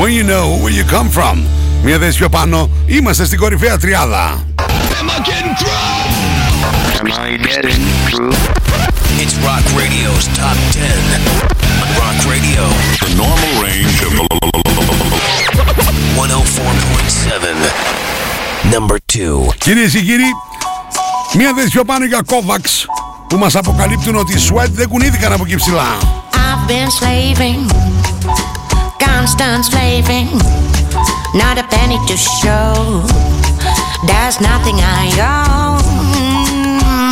When 0.00 0.10
you 0.18 0.24
know 0.32 0.46
where 0.62 0.74
you 0.78 0.84
come 0.96 1.08
from. 1.18 1.36
Μια 1.84 1.98
θέση 1.98 2.18
πιο 2.18 2.28
πάνω, 2.28 2.70
είμαστε 2.86 3.24
στην 3.24 3.38
κορυφαία 3.38 3.78
τριάδα. 3.78 4.44
Am 4.58 4.64
I 4.64 4.66
getting 5.30 5.54
through? 5.60 5.86
Am 7.00 7.08
I 7.26 7.28
getting 7.50 7.82
through? 8.08 8.34
It's 9.22 9.34
Rock 9.48 9.64
Radio's 9.80 10.26
Top 10.40 10.58
10. 10.72 10.82
On 11.82 11.88
Rock 12.02 12.18
Radio. 12.34 12.62
The 13.04 13.10
normal 13.24 13.52
range 13.66 13.98
of 14.06 14.10
104.7. 16.16 18.72
Number 18.74 18.96
2. 19.06 19.52
Κυρίες 19.58 19.92
και 19.92 20.00
κύριοι, 20.00 20.30
μια 21.36 21.52
θέση 21.56 21.68
πιο 21.70 21.84
πάνω 21.84 22.04
για 22.04 22.20
Kovacs 22.26 22.86
που 23.28 23.36
μας 23.36 23.54
αποκαλύπτουν 23.54 24.16
ότι 24.16 24.32
οι 24.32 24.40
Sweat 24.50 24.68
δεν 24.70 24.88
κουνήθηκαν 24.88 25.32
από 25.32 25.44
εκεί 25.44 25.56
ψηλά. 25.56 25.86
I've 26.32 26.68
been 26.68 26.88
slaving 27.00 27.60
constant 28.99 29.65
slaving, 29.65 30.29
not 31.33 31.57
a 31.57 31.63
penny 31.69 31.99
to 32.07 32.17
show. 32.17 33.03
There's 34.05 34.39
nothing 34.39 34.77
I 34.79 35.05
own. 35.19 35.81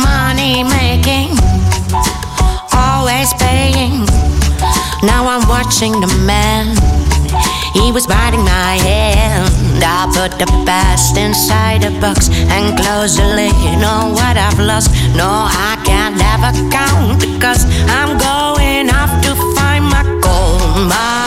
Money 0.02 0.64
making, 0.64 1.36
always 2.72 3.32
paying. 3.34 4.06
Now 5.02 5.26
I'm 5.28 5.48
watching 5.48 6.00
the 6.00 6.08
man. 6.24 6.76
He 7.74 7.92
was 7.92 8.06
biting 8.06 8.44
my 8.44 8.78
hand. 8.80 9.52
I 9.84 10.06
put 10.06 10.38
the 10.38 10.46
past 10.64 11.16
inside 11.16 11.84
a 11.84 11.90
box 12.00 12.30
and 12.30 12.76
close 12.78 13.16
the 13.16 13.26
lid 13.26 13.84
on 13.84 14.12
what 14.12 14.36
I've 14.36 14.58
lost. 14.58 14.90
No, 15.14 15.28
I 15.28 15.76
can't 15.84 16.16
ever 16.32 16.52
count 16.70 17.20
because 17.20 17.64
I'm 17.88 18.16
going 18.18 18.88
off 18.90 19.12
to 19.24 19.34
find 19.54 19.84
my 19.84 20.02
gold 20.22 20.88
mine. 20.88 21.25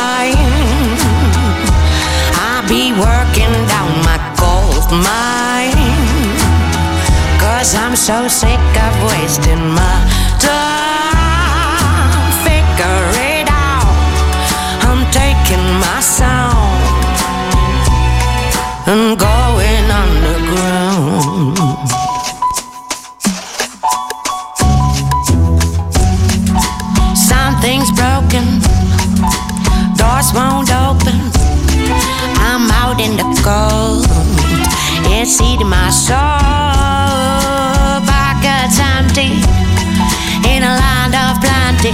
Mine. 4.91 5.73
Cause 7.39 7.75
I'm 7.75 7.95
so 7.95 8.27
sick 8.27 8.59
of 8.85 8.93
wasting 9.11 9.63
my 9.73 9.97
time. 10.39 12.21
Figure 12.45 13.05
it 13.31 13.47
out. 13.49 13.89
I'm 14.87 15.05
taking 15.11 15.65
my 15.79 15.99
sound 16.01 16.79
and 18.87 19.17
going 19.19 19.91
underground. 20.01 21.57
Something's 27.15 27.91
broken, 27.91 28.45
doors 29.95 30.33
won't 30.33 30.71
open. 30.71 31.17
I'm 32.41 32.71
out 32.71 32.99
in 32.99 33.15
the 33.17 33.27
cold, 33.43 34.07
it's 35.21 35.41
eating 35.41 35.67
my 35.67 35.89
soul. 35.89 36.15
Pockets 38.07 38.79
empty 38.79 39.35
in 40.47 40.63
a 40.63 40.73
land 40.79 41.13
of 41.13 41.35
plenty. 41.43 41.91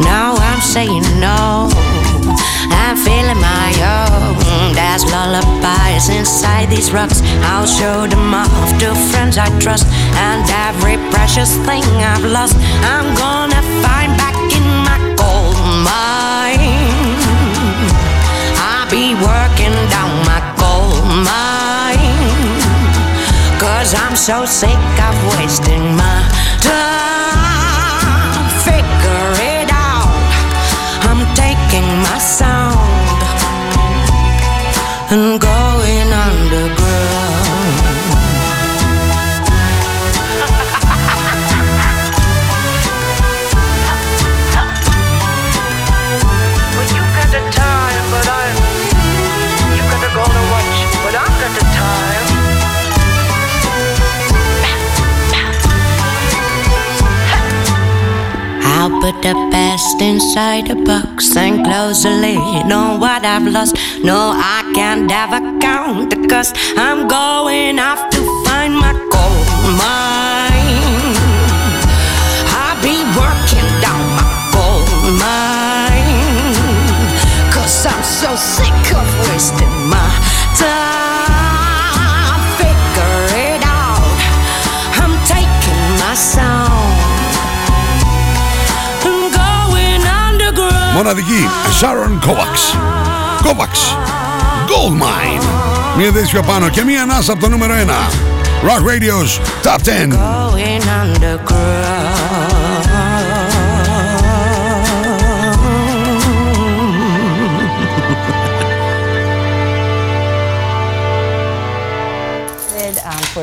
Now 0.00 0.32
I'm 0.40 0.62
saying 0.62 1.04
no. 1.20 1.68
I'm 2.72 2.96
feeling 2.96 3.40
my 3.40 3.70
own. 4.00 4.72
There's 4.72 5.04
lullabies 5.04 6.08
inside 6.08 6.70
these 6.70 6.90
rocks. 6.92 7.20
I'll 7.52 7.66
show 7.66 8.06
them 8.06 8.32
off 8.32 8.70
to 8.80 8.94
friends 9.10 9.36
I 9.36 9.46
trust. 9.60 9.86
And 10.16 10.48
every 10.68 10.96
precious 11.12 11.52
thing 11.68 11.84
I've 12.12 12.24
lost, 12.24 12.56
I'm 12.88 13.14
gonna 13.20 13.60
find 13.84 14.16
back 14.16 14.36
in 14.56 14.64
my 14.88 14.98
gold 15.20 15.60
mine. 15.84 16.77
Cause 23.88 24.00
I'm 24.02 24.16
so 24.16 24.44
sick 24.44 24.76
of 25.00 25.38
wasting 25.38 25.96
my 25.96 26.20
time. 26.60 28.44
Figure 28.60 29.32
it 29.56 29.70
out. 29.72 30.12
I'm 31.08 31.24
taking 31.34 31.88
my 32.02 32.18
sound 32.18 32.76
and 35.10 35.40
going 35.40 36.12
underground. 36.12 36.87
Put 59.00 59.22
the 59.22 59.34
past 59.52 60.00
inside 60.00 60.70
a 60.70 60.74
box 60.74 61.36
and 61.36 61.64
close 61.64 62.02
the 62.02 62.10
lid 62.10 62.72
on 62.72 63.00
what 63.00 63.24
I've 63.24 63.46
lost. 63.46 63.76
No, 64.02 64.32
I 64.34 64.70
can't 64.74 65.10
ever 65.10 65.40
count 65.60 66.10
the 66.10 66.16
because 66.16 66.52
I'm 66.76 67.06
going 67.06 67.78
off 67.78 68.10
to 68.10 68.20
find 68.44 68.74
my 68.74 68.92
gold 69.14 69.48
mine. 69.78 71.14
I'll 72.58 72.78
be 72.82 72.98
working 73.18 73.68
down 73.84 74.02
my 74.18 74.26
gold 74.54 74.90
mine. 75.22 76.54
Cause 77.54 77.86
I'm 77.86 78.02
so 78.02 78.34
sick 78.36 78.80
of 78.98 79.08
wasting 79.30 79.76
my 79.94 80.10
time. 80.58 82.40
Figure 82.58 83.20
it 83.46 83.62
out. 83.64 84.18
I'm 85.00 85.14
taking 85.26 85.82
my 86.02 86.14
sound. 86.14 86.47
Μοναδική 90.98 91.48
Sharon 91.80 92.26
Kovacs. 92.26 92.64
Kovacs. 93.46 93.82
Gold 94.68 95.02
Mine. 95.02 95.44
Μία 95.98 96.10
θέση 96.12 96.30
πιο 96.30 96.42
πάνω 96.42 96.68
και 96.68 96.84
μία 96.84 97.02
ανάσα 97.02 97.32
από 97.32 97.40
το 97.40 97.48
νούμερο 97.48 97.74
1. 97.74 97.78
Rock 98.66 98.82
Radio's 98.88 99.40
Top 99.62 99.78
10. 99.78 100.18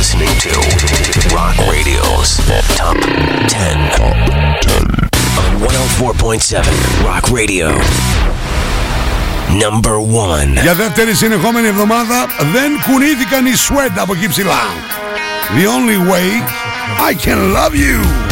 listening 0.00 0.32
to 0.40 0.52
Rock 1.34 1.58
Radio's 1.68 2.38
Top 2.78 2.96
10. 2.96 3.76
On 4.00 5.60
104.7 5.60 7.04
Rock 7.04 7.30
Radio. 7.30 7.68
Number 9.60 9.98
1. 10.00 10.62
Για 10.62 10.74
δεύτερη 10.74 11.14
συνεχόμενη 11.14 11.66
εβδομάδα 11.66 12.26
δεν 12.52 12.72
κουνήθηκαν 12.86 13.46
οι 13.46 13.52
Sweat 13.68 13.98
από 13.98 14.14
εκεί 14.14 14.28
ψηλά. 14.28 14.62
The 15.56 15.66
only 15.66 15.98
way 16.10 16.42
I 17.10 17.14
can 17.14 17.52
love 17.52 17.74
you. 17.74 18.29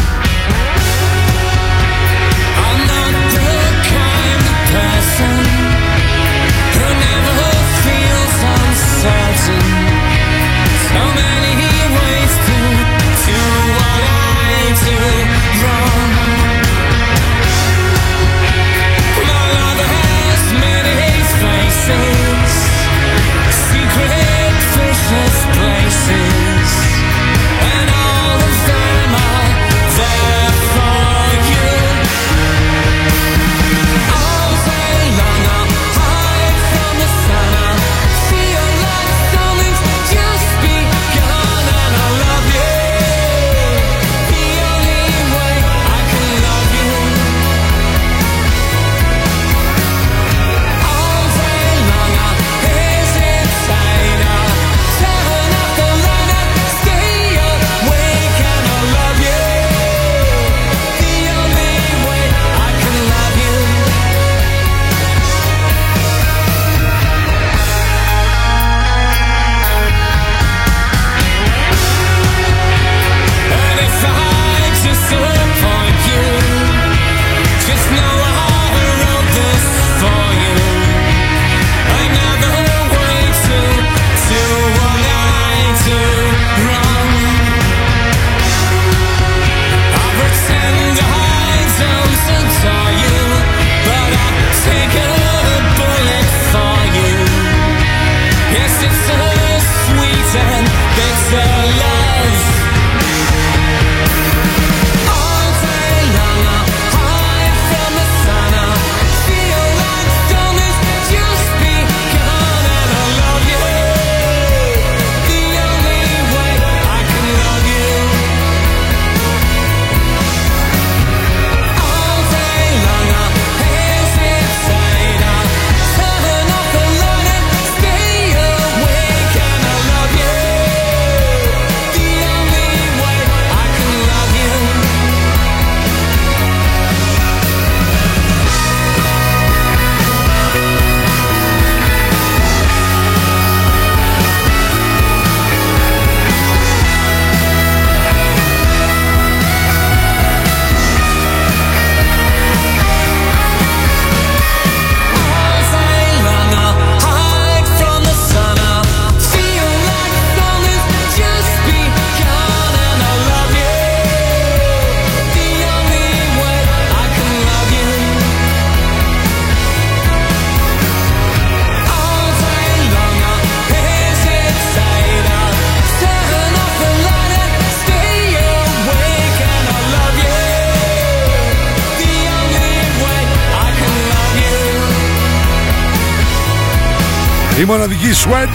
Οι 187.59 187.65
μοναδικοί 187.65 188.09
Sweat 188.25 188.49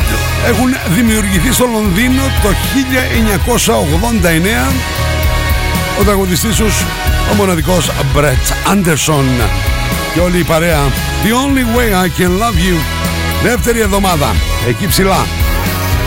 έχουν 0.46 0.76
δημιουργηθεί 0.94 1.52
στο 1.52 1.66
Λονδίνο 1.66 2.22
το 2.42 2.48
1989 4.68 4.72
ο 6.00 6.04
τραγουδιστής 6.04 6.56
τους 6.56 6.82
ο 7.32 7.34
μοναδικός 7.34 7.90
Brett 8.16 8.72
Anderson 8.72 9.24
και 10.14 10.20
όλη 10.20 10.38
η 10.38 10.44
παρέα 10.44 10.80
The 11.24 11.28
Only 11.28 11.78
Way 11.78 12.04
I 12.04 12.20
Can 12.20 12.28
Love 12.28 12.56
You 12.56 12.78
δεύτερη 13.42 13.80
εβδομάδα 13.80 14.34
εκεί 14.68 14.86
ψηλά. 14.86 15.26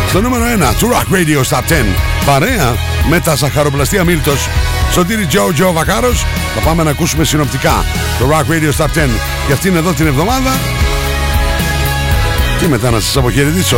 Στο 0.07 0.21
νούμερο 0.21 0.43
1 0.71 0.73
του 0.79 0.89
Rock 0.91 1.13
Radio 1.13 1.55
Top 1.55 1.61
10 1.61 1.61
παρέα 2.25 2.75
με 3.09 3.19
τα 3.19 3.35
σαχαροπλαστεία 3.35 4.03
Μίλτος. 4.03 4.49
Σωτήρι 4.91 5.25
Τζο 5.25 5.51
Τζο 5.53 5.71
Βακάρος. 5.71 6.25
Θα 6.55 6.61
πάμε 6.61 6.83
να 6.83 6.89
ακούσουμε 6.89 7.23
συνοπτικά 7.23 7.85
το 8.19 8.29
Rock 8.31 8.51
Radio 8.51 8.83
Top 8.83 8.87
10 8.87 9.09
για 9.45 9.55
αυτήν 9.55 9.75
εδώ 9.75 9.93
την 9.93 10.07
εβδομάδα 10.07 10.51
και 12.67 12.73
μετά 12.73 12.91
να 12.91 12.99
σας 12.99 13.17
αποχαιρετήσω 13.17 13.77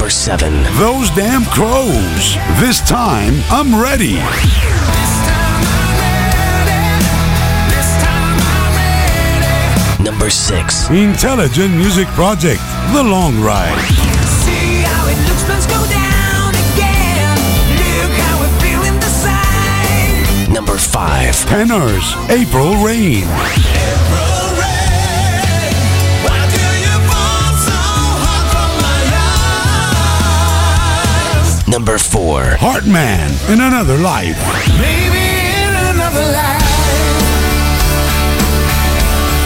number 0.00 0.10
seven. 0.10 0.54
Those 0.78 1.10
damn 1.10 1.44
crows. 1.44 2.36
This 2.58 2.80
time, 2.88 3.34
I'm 3.50 3.78
ready. 3.78 4.14
Number 10.02 10.30
six. 10.30 10.88
Intelligent 10.88 11.74
Music 11.74 12.08
Project, 12.16 12.62
The 12.94 13.02
Long 13.02 13.38
Ride. 13.42 13.76
Number 20.50 20.78
five. 20.78 21.36
Tenors, 21.44 22.14
April 22.30 22.82
Rain. 22.82 23.79
Number 31.70 31.98
4. 31.98 32.58
Heartman 32.58 33.30
In 33.48 33.60
Another 33.60 33.96
Life 33.96 34.36
Maybe 34.74 35.22
in 35.54 35.72
another 35.94 36.26
life. 36.34 36.66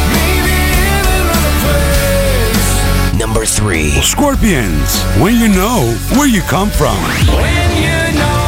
Maybe 0.08 0.56
in 0.88 1.04
another 1.20 1.54
place. 1.60 3.20
Number 3.20 3.44
3. 3.44 4.00
Scorpions 4.00 5.02
When 5.20 5.36
You 5.36 5.48
Know 5.48 5.94
Where 6.16 6.26
You 6.26 6.40
Come 6.48 6.70
From 6.70 6.96
When 7.28 7.70
you 7.76 8.16
know 8.16 8.40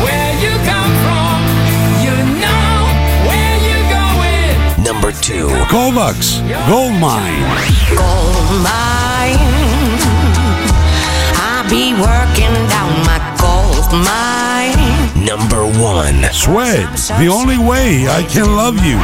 where 0.00 0.32
you 0.40 0.56
come 0.64 0.92
from, 1.04 1.44
you 2.00 2.16
know 2.40 2.88
where 3.28 3.56
you're 3.68 3.88
going. 3.92 4.82
Number 4.82 5.12
2. 5.12 5.48
Kovacs 5.68 6.40
Gold 6.66 6.94
Mine 6.94 7.44
gold 7.94 8.62
mine. 8.62 8.87
Working 11.98 12.54
down 12.70 12.92
my 13.04 13.18
gold 13.40 13.90
mine. 13.92 15.24
Number 15.24 15.66
1. 15.66 16.32
Sweat 16.32 16.88
The 17.18 17.28
Only 17.28 17.58
Way 17.58 18.06
I 18.08 18.22
Can 18.22 18.56
Love 18.56 18.76
You 18.84 18.98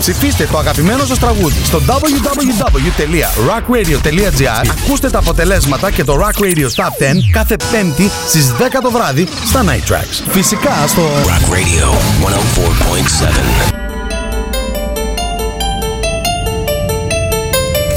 Ψηφίστε 0.00 0.48
το 0.52 0.58
αγαπημένο 0.58 1.04
σας 1.04 1.18
τραγούδι 1.18 1.64
στο 1.64 1.82
www.rockradio.gr 1.86 4.70
Ακούστε 4.84 5.10
τα 5.10 5.18
αποτελέσματα 5.18 5.90
και 5.90 6.04
το 6.04 6.18
Rock 6.20 6.34
Radio 6.42 6.56
Top 6.56 6.64
10 6.64 6.66
κάθε 7.32 7.56
πέμπτη 7.72 8.10
στις 8.26 8.52
10 8.58 8.62
το 8.82 8.90
βράδυ 8.90 9.26
στα 9.44 9.64
Night 9.64 9.84
Tracks. 9.92 10.22
Φυσικά 10.28 10.86
στο 10.86 11.02
Rock 11.02 11.52
Radio 11.52 11.88
104.7. 13.74 13.80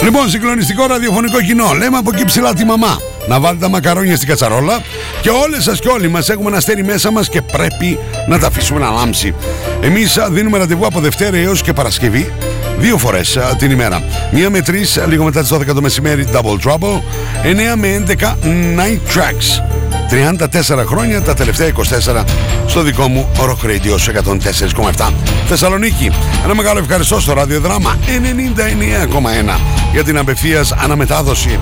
Λοιπόν, 0.04 0.30
συγκλονιστικό 0.30 0.86
ραδιοφωνικό 0.86 1.41
κοινό. 1.41 1.74
Λέμε 1.74 1.97
από 1.97 2.10
εκεί 2.14 2.26
ψηλά 2.26 2.54
τη 2.54 2.66
μαμά. 2.66 2.99
Να 3.28 3.39
βάλετε 3.39 3.64
τα 3.64 3.70
μακαρόνια 3.70 4.16
στην 4.16 4.28
κατσαρόλα 4.28 4.82
και 5.22 5.30
όλες 5.30 5.64
σας 5.64 5.80
και 5.80 5.88
όλοι 5.88 6.08
μας 6.08 6.30
έχουμε 6.30 6.47
ένα 6.47 6.58
αστέρι 6.58 6.84
μέσα 6.84 7.12
μας 7.12 7.30
και 7.30 7.41
πρέπει 7.41 7.99
να 8.28 8.39
τα 8.39 8.47
αφήσουμε 8.47 8.80
να 8.80 8.89
λάμψει. 8.89 9.36
Εμείς 9.84 10.18
α, 10.18 10.30
δίνουμε 10.30 10.58
ραντεβού 10.58 10.86
από 10.86 11.00
Δευτέρα 11.00 11.38
έως 11.38 11.62
και 11.62 11.74
Παρασκευή 11.74 12.32
δύο 12.78 12.98
φορές 12.98 13.38
α, 13.38 13.56
την 13.56 13.72
ημέρα. 13.72 14.04
Μία 14.32 14.50
με 14.50 14.62
τρεις, 14.62 14.98
α, 14.98 15.06
λίγο 15.08 15.24
μετά 15.24 15.42
τις 15.42 15.50
12 15.54 15.66
το 15.66 15.82
μεσημέρι, 15.82 16.28
Double 16.34 16.70
Trouble. 16.70 17.02
9 17.44 17.76
με 17.76 17.88
11, 17.88 18.38
Night 18.76 19.16
Tracks. 19.16 19.62
34 20.10 20.86
χρόνια, 20.86 21.22
τα 21.22 21.34
τελευταία 21.34 21.68
24 21.68 22.24
στο 22.68 22.82
δικό 22.82 23.08
μου 23.08 23.30
Rock 23.40 23.66
Radio 23.66 24.00
σε 24.00 24.12
104,7 24.12 25.14
Θεσσαλονίκη. 25.48 26.12
Ένα 26.44 26.56
μεγάλο 26.56 26.80
ευχαριστώ 26.80 27.20
στο 27.20 27.34
ραδιοδράμα 27.34 27.98
99,1 28.06 29.60
για 29.94 30.04
την 30.04 30.18
απευθείας 30.18 30.72
αναμετάδοση. 30.72 31.60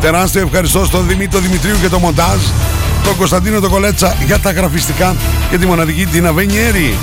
Τεράστιο 0.00 0.42
ευχαριστώ 0.42 0.84
στον 0.84 1.06
Δημήτρη 1.06 1.40
Δημητρίου 1.40 1.76
για 1.80 1.90
το 1.90 1.98
μοντάζ, 1.98 2.38
τον 3.04 3.16
Κωνσταντίνο 3.16 3.60
τον 3.60 3.70
Κολέτσα 3.70 4.16
για 4.26 4.38
τα 4.38 4.52
γραφιστικά 4.52 5.16
και 5.50 5.58
τη 5.58 5.66
μοναδική 5.66 6.06
Τίνα 6.06 6.32
Βενιέρη. 6.32 6.94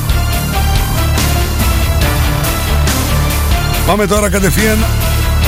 Πάμε 3.92 4.06
τώρα 4.06 4.30
κατευθείαν 4.30 4.86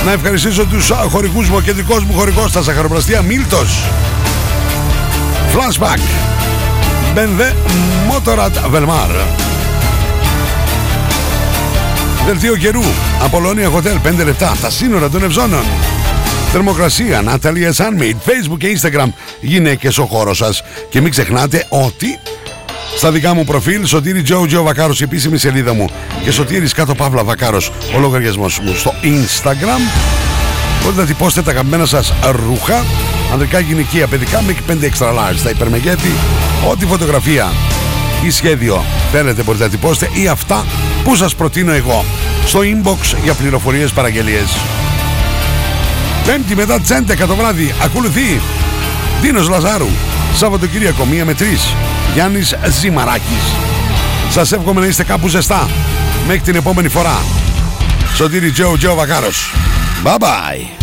να 0.06 0.12
ευχαριστήσω 0.12 0.66
τους 0.66 0.92
α, 0.92 0.96
χωρικούς 0.96 1.50
μου, 1.50 1.56
ο 1.58 1.62
κεντρικός 1.62 2.04
μου 2.04 2.14
χωρικός 2.14 2.50
στα 2.50 2.64
Σαχαροπλαστεία 2.64 3.22
Μίλτος. 3.22 3.84
Flashback. 5.54 6.00
Μπενδέ 7.14 7.56
Μότορατ 8.08 8.58
Βελμάρ. 8.70 9.10
Δελτίο 12.26 12.56
καιρού. 12.56 12.84
Απολώνια 13.22 13.72
Hotel 13.72 14.22
5 14.22 14.24
λεπτά. 14.26 14.58
Τα 14.62 14.70
σύνορα 14.70 15.10
των 15.10 15.24
Ευζώνων. 15.24 15.64
Θερμοκρασία. 16.52 17.22
Ναταλία 17.22 17.74
Sunmade. 17.74 18.30
Facebook 18.30 18.58
και 18.58 18.80
Instagram. 18.80 19.08
Γυναίκες 19.42 19.98
ο 19.98 20.06
χώρος 20.06 20.38
σας. 20.38 20.64
Και 20.90 21.02
μην 21.02 21.12
ξεχνάτε 21.12 21.66
ότι 21.70 22.20
στα 22.98 23.12
δικά 23.12 23.34
μου 23.34 23.44
προφίλ 23.44 23.86
Σωτήρι 23.86 24.22
Τζο 24.22 24.46
Τζο 24.46 24.64
Βακάρος 24.64 25.00
η 25.00 25.04
επίσημη 25.04 25.38
σελίδα 25.38 25.74
μου. 25.74 25.90
Και 26.24 26.32
Σωτήρης 26.32 26.74
κάτω 26.74 26.96
Παύλα 26.96 27.24
Βακάρος 27.24 27.72
ο 27.96 28.00
λογαριασμός 28.00 28.60
μου 28.60 28.74
στο 28.76 28.94
Instagram. 29.04 29.82
Μπορείτε 30.84 31.02
να 31.02 31.08
τυπώσετε 31.08 31.42
τα 31.42 31.52
αγαπημένα 31.52 31.86
σας 31.86 32.14
ρούχα 32.48 32.86
ανδρικά, 33.34 33.60
γυναικεία, 33.60 34.08
παιδικά 34.08 34.42
με 34.42 34.56
5 34.68 34.74
extra 34.74 35.08
large 35.08 35.40
τα 35.44 35.50
υπερμεγέθη 35.50 36.12
ό,τι 36.70 36.86
φωτογραφία 36.86 37.52
ή 38.26 38.30
σχέδιο 38.30 38.84
θέλετε 39.12 39.44
μπορείτε 39.44 39.64
να 39.64 39.70
τυπώσετε 39.70 40.10
ή 40.14 40.28
αυτά 40.28 40.66
που 41.04 41.16
σας 41.16 41.36
προτείνω 41.36 41.72
εγώ 41.72 42.06
στο 42.46 42.60
inbox 42.60 43.18
για 43.24 43.34
πληροφορίες 43.34 43.92
παραγγελίες. 43.92 44.58
Πέμπτη 46.26 46.56
μετά 46.56 46.80
τις 46.80 46.90
11 46.90 47.28
το 47.28 47.36
βράδυ 47.36 47.74
ακολουθεί 47.84 48.42
Δίνος 49.22 49.50
Λαζάρου 49.50 49.90
Σαββατοκύριακο 50.36 51.08
1 51.12 51.24
με 51.26 51.34
3 51.34 51.44
Γιάννης 52.14 52.56
Ζημαράκης. 52.80 53.44
Σας 54.30 54.52
εύχομαι 54.52 54.80
να 54.80 54.86
είστε 54.86 55.04
κάπου 55.04 55.28
ζεστά. 55.28 55.70
Μέχρι 56.28 56.42
την 56.42 56.56
επόμενη 56.56 56.90
φορά. 56.90 57.22
Σωτήρι 58.16 58.52
Τζο 58.52 58.78
Τζο 58.78 58.96
Βακάρος. 58.96 59.54
Bye 60.04 60.18
bye 60.18 60.83